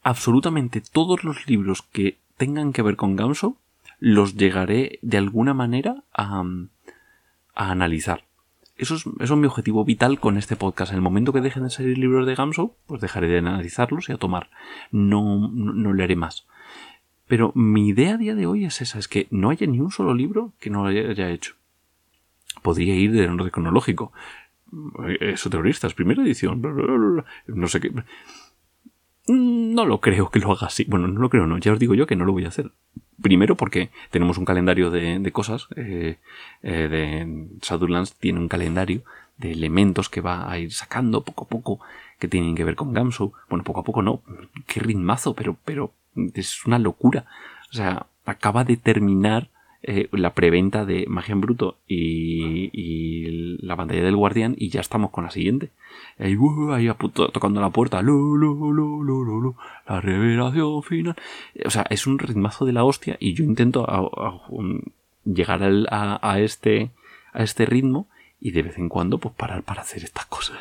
absolutamente 0.02 0.80
todos 0.80 1.22
los 1.22 1.46
libros 1.46 1.82
que 1.82 2.18
tengan 2.36 2.72
que 2.72 2.82
ver 2.82 2.96
con 2.96 3.14
Gamso 3.14 3.56
los 4.00 4.36
llegaré 4.36 4.98
de 5.02 5.18
alguna 5.18 5.54
manera 5.54 6.02
a, 6.12 6.42
a 7.54 7.70
analizar. 7.70 8.24
Eso 8.76 8.94
es, 8.94 9.04
es, 9.20 9.30
mi 9.32 9.46
objetivo 9.46 9.84
vital 9.84 10.18
con 10.18 10.38
este 10.38 10.56
podcast. 10.56 10.90
En 10.90 10.96
el 10.96 11.02
momento 11.02 11.34
que 11.34 11.42
dejen 11.42 11.64
de 11.64 11.70
salir 11.70 11.98
libros 11.98 12.26
de 12.26 12.34
Gamso, 12.34 12.76
pues 12.86 13.02
dejaré 13.02 13.28
de 13.28 13.38
analizarlos 13.38 14.08
y 14.08 14.12
a 14.12 14.16
tomar. 14.16 14.48
No, 14.90 15.50
no, 15.52 15.74
no 15.74 15.92
le 15.92 16.02
haré 16.02 16.16
más. 16.16 16.46
Pero 17.28 17.52
mi 17.54 17.88
idea 17.88 18.14
a 18.14 18.16
día 18.16 18.34
de 18.34 18.46
hoy 18.46 18.64
es 18.64 18.80
esa, 18.80 18.98
es 18.98 19.06
que 19.06 19.28
no 19.30 19.50
haya 19.50 19.66
ni 19.66 19.78
un 19.78 19.90
solo 19.90 20.14
libro 20.14 20.52
que 20.58 20.70
no 20.70 20.86
haya 20.86 21.28
hecho. 21.28 21.54
podría 22.62 22.96
ir 22.96 23.12
de 23.12 23.28
orden 23.28 23.50
cronológico. 23.50 24.12
Eso 25.20 25.50
terroristas, 25.50 25.94
primera 25.94 26.22
edición, 26.22 26.62
no 27.46 27.68
sé 27.68 27.80
qué. 27.80 27.92
No 29.28 29.84
lo 29.84 30.00
creo 30.00 30.30
que 30.30 30.40
lo 30.40 30.50
haga 30.52 30.66
así. 30.68 30.84
Bueno, 30.88 31.06
no 31.06 31.20
lo 31.20 31.28
creo, 31.28 31.46
no. 31.46 31.58
Ya 31.58 31.72
os 31.72 31.78
digo 31.78 31.94
yo 31.94 32.06
que 32.06 32.16
no 32.16 32.24
lo 32.24 32.32
voy 32.32 32.46
a 32.46 32.48
hacer. 32.48 32.72
Primero 33.22 33.56
porque 33.56 33.90
tenemos 34.10 34.38
un 34.38 34.44
calendario 34.44 34.90
de, 34.90 35.30
cosas. 35.32 35.68
Eh, 35.76 36.16
eh, 36.62 36.88
de 36.88 37.48
Shadowlands 37.60 38.14
tiene 38.14 38.38
un 38.38 38.48
calendario 38.48 39.02
de 39.36 39.52
elementos 39.52 40.08
que 40.08 40.20
va 40.20 40.50
a 40.50 40.58
ir 40.58 40.72
sacando 40.72 41.22
poco 41.22 41.44
a 41.44 41.48
poco 41.48 41.80
que 42.18 42.28
tienen 42.28 42.54
que 42.54 42.64
ver 42.64 42.76
con 42.76 42.92
Gamso. 42.92 43.32
Bueno, 43.48 43.64
poco 43.64 43.80
a 43.80 43.84
poco 43.84 44.02
no. 44.02 44.22
Qué 44.66 44.80
ritmazo, 44.80 45.34
pero, 45.34 45.56
pero 45.64 45.92
es 46.34 46.64
una 46.66 46.78
locura. 46.78 47.24
O 47.70 47.74
sea, 47.74 48.06
acaba 48.24 48.64
de 48.64 48.76
terminar 48.76 49.48
eh, 49.82 50.08
la 50.12 50.34
preventa 50.34 50.84
de 50.84 51.06
Magia 51.08 51.32
en 51.32 51.40
Bruto 51.40 51.78
y, 51.88 53.56
la 53.62 53.76
pantalla 53.76 54.02
del 54.02 54.16
Guardián 54.16 54.54
y 54.58 54.68
ya 54.68 54.80
estamos 54.80 55.10
con 55.10 55.24
la 55.24 55.30
siguiente. 55.30 55.70
Ahí, 56.18 56.36
uh, 56.36 56.92
tocando 57.32 57.62
la 57.62 57.70
puerta. 57.70 58.02
la 58.02 60.00
revelación 60.00 60.82
final. 60.82 61.16
O 61.64 61.70
sea, 61.70 61.86
es 61.88 62.06
un 62.06 62.18
ritmazo 62.18 62.66
de 62.66 62.74
la 62.74 62.84
hostia 62.84 63.16
y 63.20 63.32
yo 63.32 63.42
intento 63.44 63.86
llegar 65.24 65.62
a, 65.90 66.40
este, 66.40 66.90
a 67.32 67.42
este 67.42 67.64
ritmo 67.64 68.06
y 68.38 68.50
de 68.50 68.62
vez 68.62 68.76
en 68.76 68.90
cuando 68.90 69.16
pues 69.16 69.34
parar 69.34 69.62
para 69.62 69.80
hacer 69.80 70.04
estas 70.04 70.26
cosas. 70.26 70.58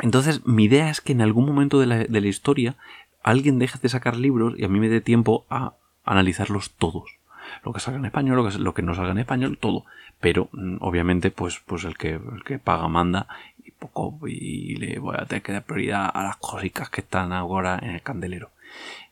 Entonces, 0.00 0.44
mi 0.46 0.64
idea 0.64 0.90
es 0.90 1.00
que 1.00 1.12
en 1.12 1.22
algún 1.22 1.46
momento 1.46 1.80
de 1.80 1.86
la 1.86 2.28
historia 2.28 2.76
alguien 3.22 3.58
deje 3.58 3.78
de 3.78 3.88
sacar 3.88 4.18
libros 4.18 4.52
y 4.58 4.64
a 4.64 4.68
mí 4.68 4.80
me 4.80 4.90
dé 4.90 5.00
tiempo 5.00 5.46
a 5.48 5.76
analizarlos 6.04 6.72
todos 6.72 7.21
lo 7.64 7.72
que 7.72 7.80
salga 7.80 7.98
en 7.98 8.06
español, 8.06 8.36
lo 8.36 8.48
que, 8.48 8.58
lo 8.58 8.74
que 8.74 8.82
no 8.82 8.94
salga 8.94 9.12
en 9.12 9.18
español, 9.18 9.58
todo. 9.58 9.84
Pero 10.20 10.48
mm, 10.52 10.76
obviamente, 10.80 11.30
pues, 11.30 11.60
pues 11.66 11.84
el 11.84 11.96
que, 11.96 12.14
el 12.14 12.44
que 12.44 12.58
paga 12.58 12.88
manda 12.88 13.26
y 13.64 13.70
poco, 13.72 14.18
y 14.26 14.76
le 14.76 14.98
voy 14.98 15.16
a 15.18 15.26
tener 15.26 15.42
que 15.42 15.52
dar 15.52 15.64
prioridad 15.64 16.10
a 16.12 16.22
las 16.22 16.36
cositas 16.36 16.90
que 16.90 17.00
están 17.00 17.32
ahora 17.32 17.78
en 17.82 17.90
el 17.90 18.02
candelero. 18.02 18.50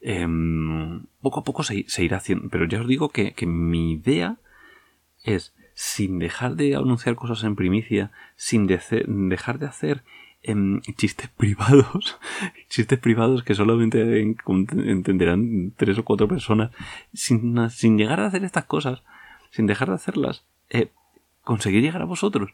Em, 0.00 1.02
poco 1.20 1.40
a 1.40 1.44
poco 1.44 1.62
se, 1.62 1.84
irá 1.98 2.16
haciendo, 2.16 2.48
pero 2.48 2.66
ya 2.66 2.80
os 2.80 2.88
digo 2.88 3.10
que, 3.10 3.32
que 3.32 3.46
mi 3.46 3.92
idea 3.92 4.36
es, 5.24 5.54
sin 5.74 6.18
dejar 6.18 6.56
de 6.56 6.76
anunciar 6.76 7.14
cosas 7.14 7.44
en 7.44 7.56
primicia, 7.56 8.10
sin 8.36 8.66
dejar 8.66 9.58
de 9.58 9.66
hacer 9.66 10.02
en 10.42 10.80
chistes 10.96 11.28
privados, 11.28 12.18
chistes 12.68 12.98
privados 12.98 13.42
que 13.42 13.54
solamente 13.54 14.20
entenderán 14.20 15.72
tres 15.76 15.98
o 15.98 16.04
cuatro 16.04 16.28
personas, 16.28 16.70
sin, 17.12 17.68
sin, 17.70 17.98
llegar 17.98 18.20
a 18.20 18.26
hacer 18.26 18.44
estas 18.44 18.64
cosas, 18.64 19.02
sin 19.50 19.66
dejar 19.66 19.88
de 19.88 19.94
hacerlas, 19.94 20.44
eh, 20.70 20.90
conseguir 21.44 21.82
llegar 21.82 22.02
a 22.02 22.06
vosotros. 22.06 22.52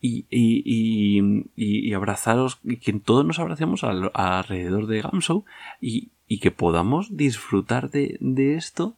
Y, 0.00 0.26
y, 0.30 1.20
y, 1.56 1.92
abrazaros, 1.92 2.60
y 2.62 2.76
que 2.76 2.92
todos 2.92 3.26
nos 3.26 3.40
abracemos 3.40 3.82
alrededor 3.82 4.86
de 4.86 5.02
Gamso 5.02 5.44
y, 5.80 6.10
y 6.28 6.38
que 6.38 6.52
podamos 6.52 7.16
disfrutar 7.16 7.90
de, 7.90 8.16
de 8.20 8.54
esto 8.54 8.94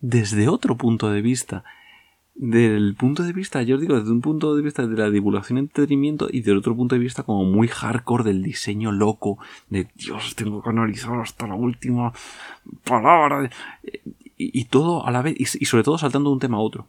desde 0.00 0.48
otro 0.48 0.78
punto 0.78 1.10
de 1.10 1.20
vista 1.20 1.64
del 2.34 2.94
punto 2.94 3.22
de 3.22 3.32
vista, 3.32 3.62
yo 3.62 3.74
os 3.74 3.80
digo, 3.80 3.98
desde 3.98 4.10
un 4.10 4.20
punto 4.20 4.56
de 4.56 4.62
vista 4.62 4.86
de 4.86 4.96
la 4.96 5.10
divulgación 5.10 5.58
y 5.58 5.60
entretenimiento 5.60 6.28
y 6.30 6.40
del 6.40 6.56
otro 6.56 6.74
punto 6.74 6.94
de 6.94 7.00
vista 7.00 7.22
como 7.22 7.44
muy 7.44 7.68
hardcore 7.68 8.24
del 8.24 8.42
diseño 8.42 8.92
loco, 8.92 9.38
de 9.68 9.88
Dios, 9.94 10.34
tengo 10.36 10.62
que 10.62 10.70
analizar 10.70 11.18
hasta 11.20 11.46
la 11.46 11.54
última 11.54 12.12
palabra, 12.84 13.50
y, 14.36 14.64
todo 14.64 15.06
a 15.06 15.10
la 15.10 15.20
vez, 15.20 15.34
y, 15.38 15.64
sobre 15.66 15.84
todo 15.84 15.98
saltando 15.98 16.30
de 16.30 16.34
un 16.34 16.40
tema 16.40 16.56
a 16.56 16.60
otro. 16.60 16.86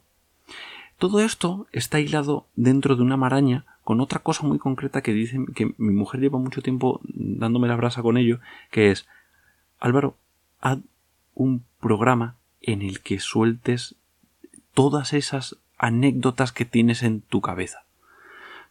Todo 0.96 1.20
esto 1.20 1.66
está 1.72 2.00
hilado 2.00 2.46
dentro 2.54 2.96
de 2.96 3.02
una 3.02 3.16
maraña 3.16 3.66
con 3.84 4.00
otra 4.00 4.20
cosa 4.20 4.46
muy 4.46 4.58
concreta 4.58 5.02
que 5.02 5.12
dice 5.12 5.38
que 5.54 5.74
mi 5.76 5.92
mujer 5.92 6.20
lleva 6.20 6.38
mucho 6.38 6.62
tiempo 6.62 7.00
dándome 7.04 7.68
la 7.68 7.76
brasa 7.76 8.00
con 8.00 8.16
ello, 8.16 8.40
que 8.70 8.90
es, 8.90 9.06
Álvaro, 9.80 10.16
haz 10.60 10.78
un 11.34 11.64
programa 11.80 12.36
en 12.60 12.82
el 12.82 13.00
que 13.00 13.18
sueltes 13.18 13.96
todas 14.74 15.12
esas 15.12 15.56
anécdotas 15.78 16.52
que 16.52 16.64
tienes 16.64 17.02
en 17.02 17.20
tu 17.20 17.40
cabeza. 17.40 17.84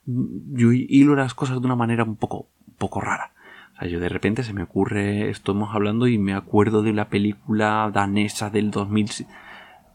Yo 0.05 0.71
hilo 0.71 1.15
las 1.15 1.33
cosas 1.33 1.59
de 1.59 1.65
una 1.65 1.75
manera 1.75 2.03
un 2.03 2.15
poco, 2.15 2.47
un 2.67 2.73
poco 2.75 3.01
rara. 3.01 3.31
O 3.73 3.79
sea, 3.79 3.87
yo 3.87 3.99
de 3.99 4.09
repente 4.09 4.43
se 4.43 4.53
me 4.53 4.63
ocurre, 4.63 5.29
estamos 5.29 5.75
hablando 5.75 6.07
y 6.07 6.17
me 6.17 6.33
acuerdo 6.33 6.81
de 6.83 6.93
la 6.93 7.09
película 7.09 7.89
danesa 7.93 8.49
del 8.49 8.71
2000. 8.71 9.27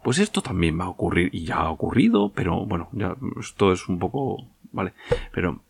Pues 0.03 0.19
esto 0.19 0.43
también 0.43 0.79
va 0.79 0.85
a 0.85 0.89
ocurrir 0.89 1.31
y 1.33 1.45
ya 1.45 1.57
ha 1.57 1.71
ocurrido, 1.71 2.31
pero 2.31 2.65
bueno, 2.65 2.89
ya 2.93 3.17
esto 3.41 3.73
es 3.73 3.89
un 3.89 3.99
poco, 3.99 4.47
vale, 4.73 4.93
pero 5.33 5.61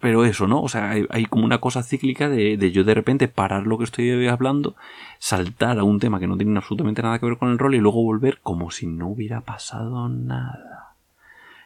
pero 0.00 0.24
eso, 0.24 0.46
¿no? 0.46 0.62
O 0.62 0.68
sea, 0.68 0.90
hay, 0.90 1.26
como 1.26 1.44
una 1.44 1.58
cosa 1.58 1.82
cíclica 1.82 2.28
de, 2.28 2.56
de, 2.56 2.72
yo 2.72 2.84
de 2.84 2.94
repente 2.94 3.28
parar 3.28 3.66
lo 3.66 3.78
que 3.78 3.84
estoy 3.84 4.26
hablando, 4.26 4.76
saltar 5.18 5.78
a 5.78 5.84
un 5.84 5.98
tema 5.98 6.20
que 6.20 6.26
no 6.26 6.36
tiene 6.36 6.56
absolutamente 6.56 7.02
nada 7.02 7.18
que 7.18 7.26
ver 7.26 7.38
con 7.38 7.50
el 7.50 7.58
rol 7.58 7.74
y 7.74 7.78
luego 7.78 8.02
volver 8.02 8.38
como 8.42 8.70
si 8.70 8.86
no 8.86 9.08
hubiera 9.08 9.40
pasado 9.40 10.08
nada. 10.08 10.94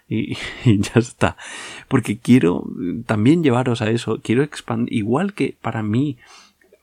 Y, 0.09 0.37
y 0.65 0.81
ya 0.81 0.95
está. 0.97 1.37
Porque 1.89 2.19
quiero 2.19 2.65
también 3.07 3.43
llevaros 3.43 3.83
a 3.83 3.91
eso, 3.91 4.21
quiero 4.23 4.43
expandir, 4.43 4.93
igual 4.93 5.33
que 5.35 5.57
para 5.61 5.83
mí 5.83 6.19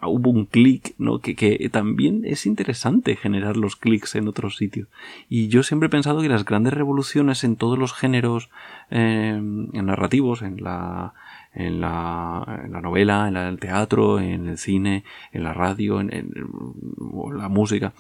hubo 0.02 0.30
un 0.30 0.46
clic, 0.46 0.94
¿no? 0.98 1.20
Que, 1.20 1.36
que, 1.36 1.70
también 1.70 2.22
es 2.24 2.46
interesante 2.46 3.16
generar 3.16 3.58
los 3.58 3.76
clics 3.76 4.16
en 4.16 4.28
otros 4.28 4.58
sitios. 4.58 4.88
Y 5.28 5.48
yo 5.48 5.64
siempre 5.64 5.88
he 5.88 5.90
pensado 5.90 6.22
que 6.22 6.30
las 6.30 6.46
grandes 6.46 6.74
revoluciones 6.74 7.44
en 7.44 7.56
todos 7.56 7.80
los 7.80 7.94
géneros 7.94 8.50
eh, 8.92 9.40
narrativos, 9.42 10.44
en 10.44 10.64
la, 10.64 11.14
en 11.54 11.82
la, 11.82 12.62
en 12.64 12.72
la 12.72 12.82
novela, 12.82 13.28
en 13.28 13.38
el 13.38 13.60
teatro, 13.60 14.20
en 14.20 14.48
el 14.48 14.58
cine, 14.60 15.04
en 15.32 15.44
la 15.44 15.54
radio, 15.54 16.00
en, 16.00 16.32
la 17.36 17.50
música, 17.50 17.94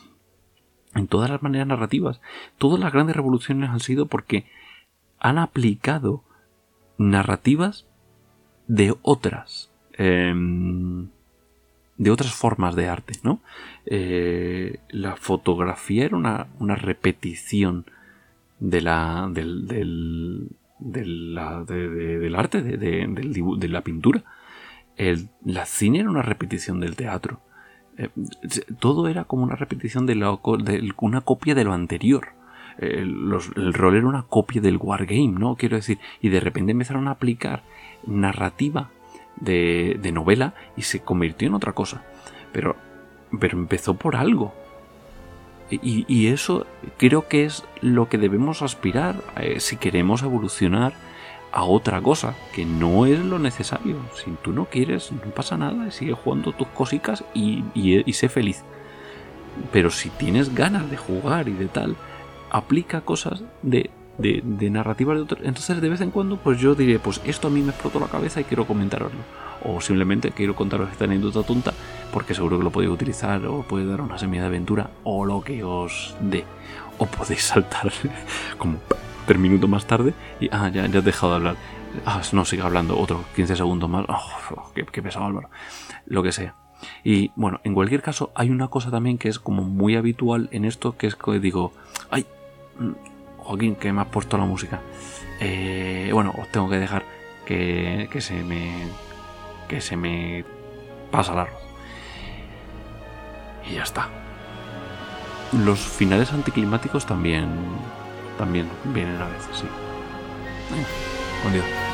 en 0.93 1.07
todas 1.07 1.31
las 1.31 1.41
maneras 1.41 1.67
narrativas, 1.67 2.21
todas 2.59 2.79
las 2.79 2.93
grandes 2.93 3.15
revoluciones 3.15 3.71
han 3.71 3.79
sido 3.79 4.05
porque 4.05 4.45
han 5.19 5.39
aplicado 5.39 6.23
narrativas 6.99 7.87
de 8.67 8.95
otras. 9.01 9.71
Eh, 9.97 10.35
de 11.97 12.11
otras 12.11 12.33
formas 12.33 12.75
de 12.75 12.87
arte, 12.87 13.13
¿no? 13.23 13.41
Eh, 13.85 14.79
la 14.89 15.15
fotografía 15.15 16.05
era 16.05 16.15
una, 16.15 16.47
una 16.59 16.75
repetición 16.75 17.85
de 18.59 18.81
la, 18.81 19.29
del, 19.31 19.67
del, 19.67 20.49
del 20.79 21.37
arte, 21.37 22.61
de, 22.61 22.77
de, 22.77 23.67
la 23.67 23.81
pintura. 23.81 24.23
El, 24.95 25.29
la 25.43 25.65
cine 25.65 25.99
era 25.99 26.09
una 26.09 26.21
repetición 26.21 26.79
del 26.79 26.95
teatro. 26.95 27.41
Eh, 27.97 28.09
todo 28.79 29.07
era 29.07 29.23
como 29.23 29.43
una 29.43 29.55
repetición 29.55 30.05
de, 30.05 30.15
de 30.15 30.93
una 31.01 31.21
copia 31.21 31.55
de 31.55 31.63
lo 31.63 31.73
anterior. 31.73 32.29
el 32.77 33.73
rol 33.73 33.95
era 33.95 34.07
una 34.07 34.23
copia 34.23 34.61
del 34.61 34.77
wargame, 34.77 35.39
¿no? 35.39 35.55
Quiero 35.55 35.77
decir, 35.77 35.97
y 36.21 36.29
de 36.29 36.39
repente 36.39 36.73
empezaron 36.73 37.07
a 37.07 37.11
aplicar 37.11 37.63
narrativa 38.05 38.91
de, 39.39 40.11
novela 40.13 40.53
y 40.75 40.83
se 40.83 41.01
convirtió 41.01 41.47
en 41.47 41.55
otra 41.55 41.73
cosa. 41.73 42.03
Pero, 42.51 42.75
pero 43.39 43.57
empezó 43.57 43.95
por 43.95 44.15
algo. 44.15 44.53
Y, 45.69 46.27
eso 46.27 46.65
creo 46.97 47.27
que 47.27 47.43
es 47.43 47.65
lo 47.81 48.07
que 48.07 48.17
debemos 48.17 48.61
aspirar 48.61 49.21
eh, 49.35 49.59
si 49.59 49.75
queremos 49.75 50.23
evolucionar 50.23 50.93
a 51.51 51.63
otra 51.63 52.01
cosa, 52.01 52.35
que 52.53 52.63
no 52.63 53.05
es 53.05 53.19
lo 53.19 53.37
necesario. 53.37 53.97
Si 54.15 54.31
tú 54.41 54.53
no 54.53 54.65
quieres, 54.65 55.11
no 55.11 55.31
pasa 55.31 55.57
nada, 55.57 55.91
sigue 55.91 56.13
jugando 56.13 56.53
tus 56.53 56.67
cositas 56.69 57.25
y, 57.33 57.63
y 57.73 58.13
sé 58.13 58.29
feliz. 58.29 58.63
Pero 59.73 59.89
si 59.89 60.09
tienes 60.09 60.53
ganas 60.55 60.89
de 60.89 60.97
jugar 60.97 61.49
y 61.49 61.53
de 61.53 61.67
tal, 61.67 61.97
aplica 62.49 63.01
cosas 63.01 63.43
de 63.61 63.89
de, 64.17 64.41
de 64.43 64.69
narrativa 64.69 65.13
de 65.13 65.21
otro. 65.21 65.37
Entonces 65.43 65.81
de 65.81 65.89
vez 65.89 66.01
en 66.01 66.11
cuando 66.11 66.37
pues 66.37 66.59
yo 66.59 66.75
diré, 66.75 66.99
pues 66.99 67.21
esto 67.25 67.47
a 67.47 67.51
mí 67.51 67.61
me 67.61 67.71
explotó 67.71 67.99
la 67.99 68.07
cabeza 68.07 68.41
y 68.41 68.43
quiero 68.43 68.65
comentaroslo. 68.65 69.19
O 69.63 69.81
simplemente 69.81 70.31
quiero 70.31 70.55
contaros 70.55 70.91
esta 70.91 71.05
anécdota 71.05 71.43
tonta 71.43 71.73
porque 72.13 72.33
seguro 72.33 72.57
que 72.57 72.63
lo 72.63 72.71
podéis 72.71 72.91
utilizar 72.91 73.45
o 73.45 73.63
puede 73.63 73.85
dar 73.85 74.01
una 74.01 74.17
semilla 74.17 74.43
de 74.43 74.47
aventura 74.47 74.89
o 75.03 75.25
lo 75.25 75.41
que 75.41 75.63
os 75.63 76.15
dé. 76.21 76.45
O 76.97 77.05
podéis 77.05 77.43
saltar 77.43 77.91
como 78.57 78.77
tres 79.25 79.39
minutos 79.39 79.69
más 79.69 79.85
tarde 79.85 80.13
y 80.39 80.49
ah, 80.51 80.69
ya, 80.69 80.85
ya 80.87 80.99
has 80.99 81.05
dejado 81.05 81.33
de 81.33 81.37
hablar. 81.37 81.55
Ah, 82.05 82.21
no, 82.31 82.45
sigue 82.45 82.61
hablando 82.61 82.97
otro 82.97 83.23
15 83.35 83.55
segundos 83.55 83.89
más. 83.89 84.05
Oh, 84.07 84.71
qué, 84.73 84.85
qué 84.85 85.01
pesado 85.01 85.25
Álvaro. 85.25 85.49
Lo 86.05 86.23
que 86.23 86.31
sea. 86.31 86.55
Y 87.03 87.31
bueno, 87.35 87.59
en 87.63 87.73
cualquier 87.73 88.01
caso 88.01 88.31
hay 88.35 88.49
una 88.49 88.67
cosa 88.67 88.91
también 88.91 89.17
que 89.17 89.29
es 89.29 89.39
como 89.39 89.63
muy 89.63 89.95
habitual 89.95 90.47
en 90.51 90.65
esto, 90.65 90.95
que 90.95 91.07
es 91.07 91.15
que 91.15 91.39
digo, 91.39 91.73
ay, 92.11 92.25
Joaquín, 93.47 93.75
que 93.75 93.93
me 93.93 94.01
has 94.01 94.07
puesto 94.07 94.37
la 94.37 94.45
música. 94.45 94.81
Eh, 95.39 96.09
bueno, 96.13 96.33
os 96.37 96.51
tengo 96.51 96.69
que 96.69 96.77
dejar 96.77 97.03
que, 97.45 98.09
que, 98.11 98.19
se 98.19 98.43
me. 98.43 98.87
que 99.69 99.79
se 99.79 99.95
me 99.95 100.43
pasa 101.11 101.33
el 101.33 101.39
arroz. 101.39 101.61
Y 103.69 103.75
ya 103.75 103.83
está. 103.83 104.09
los 105.53 105.79
finales 105.79 106.31
anticlimáticos 106.33 107.05
también 107.05 107.47
también 108.37 108.69
vienen 108.93 109.19
a 109.19 109.27
veces, 109.27 109.57
sí. 109.57 109.67
Venga, 110.69 110.87
buen 111.43 111.53
día. 111.53 111.86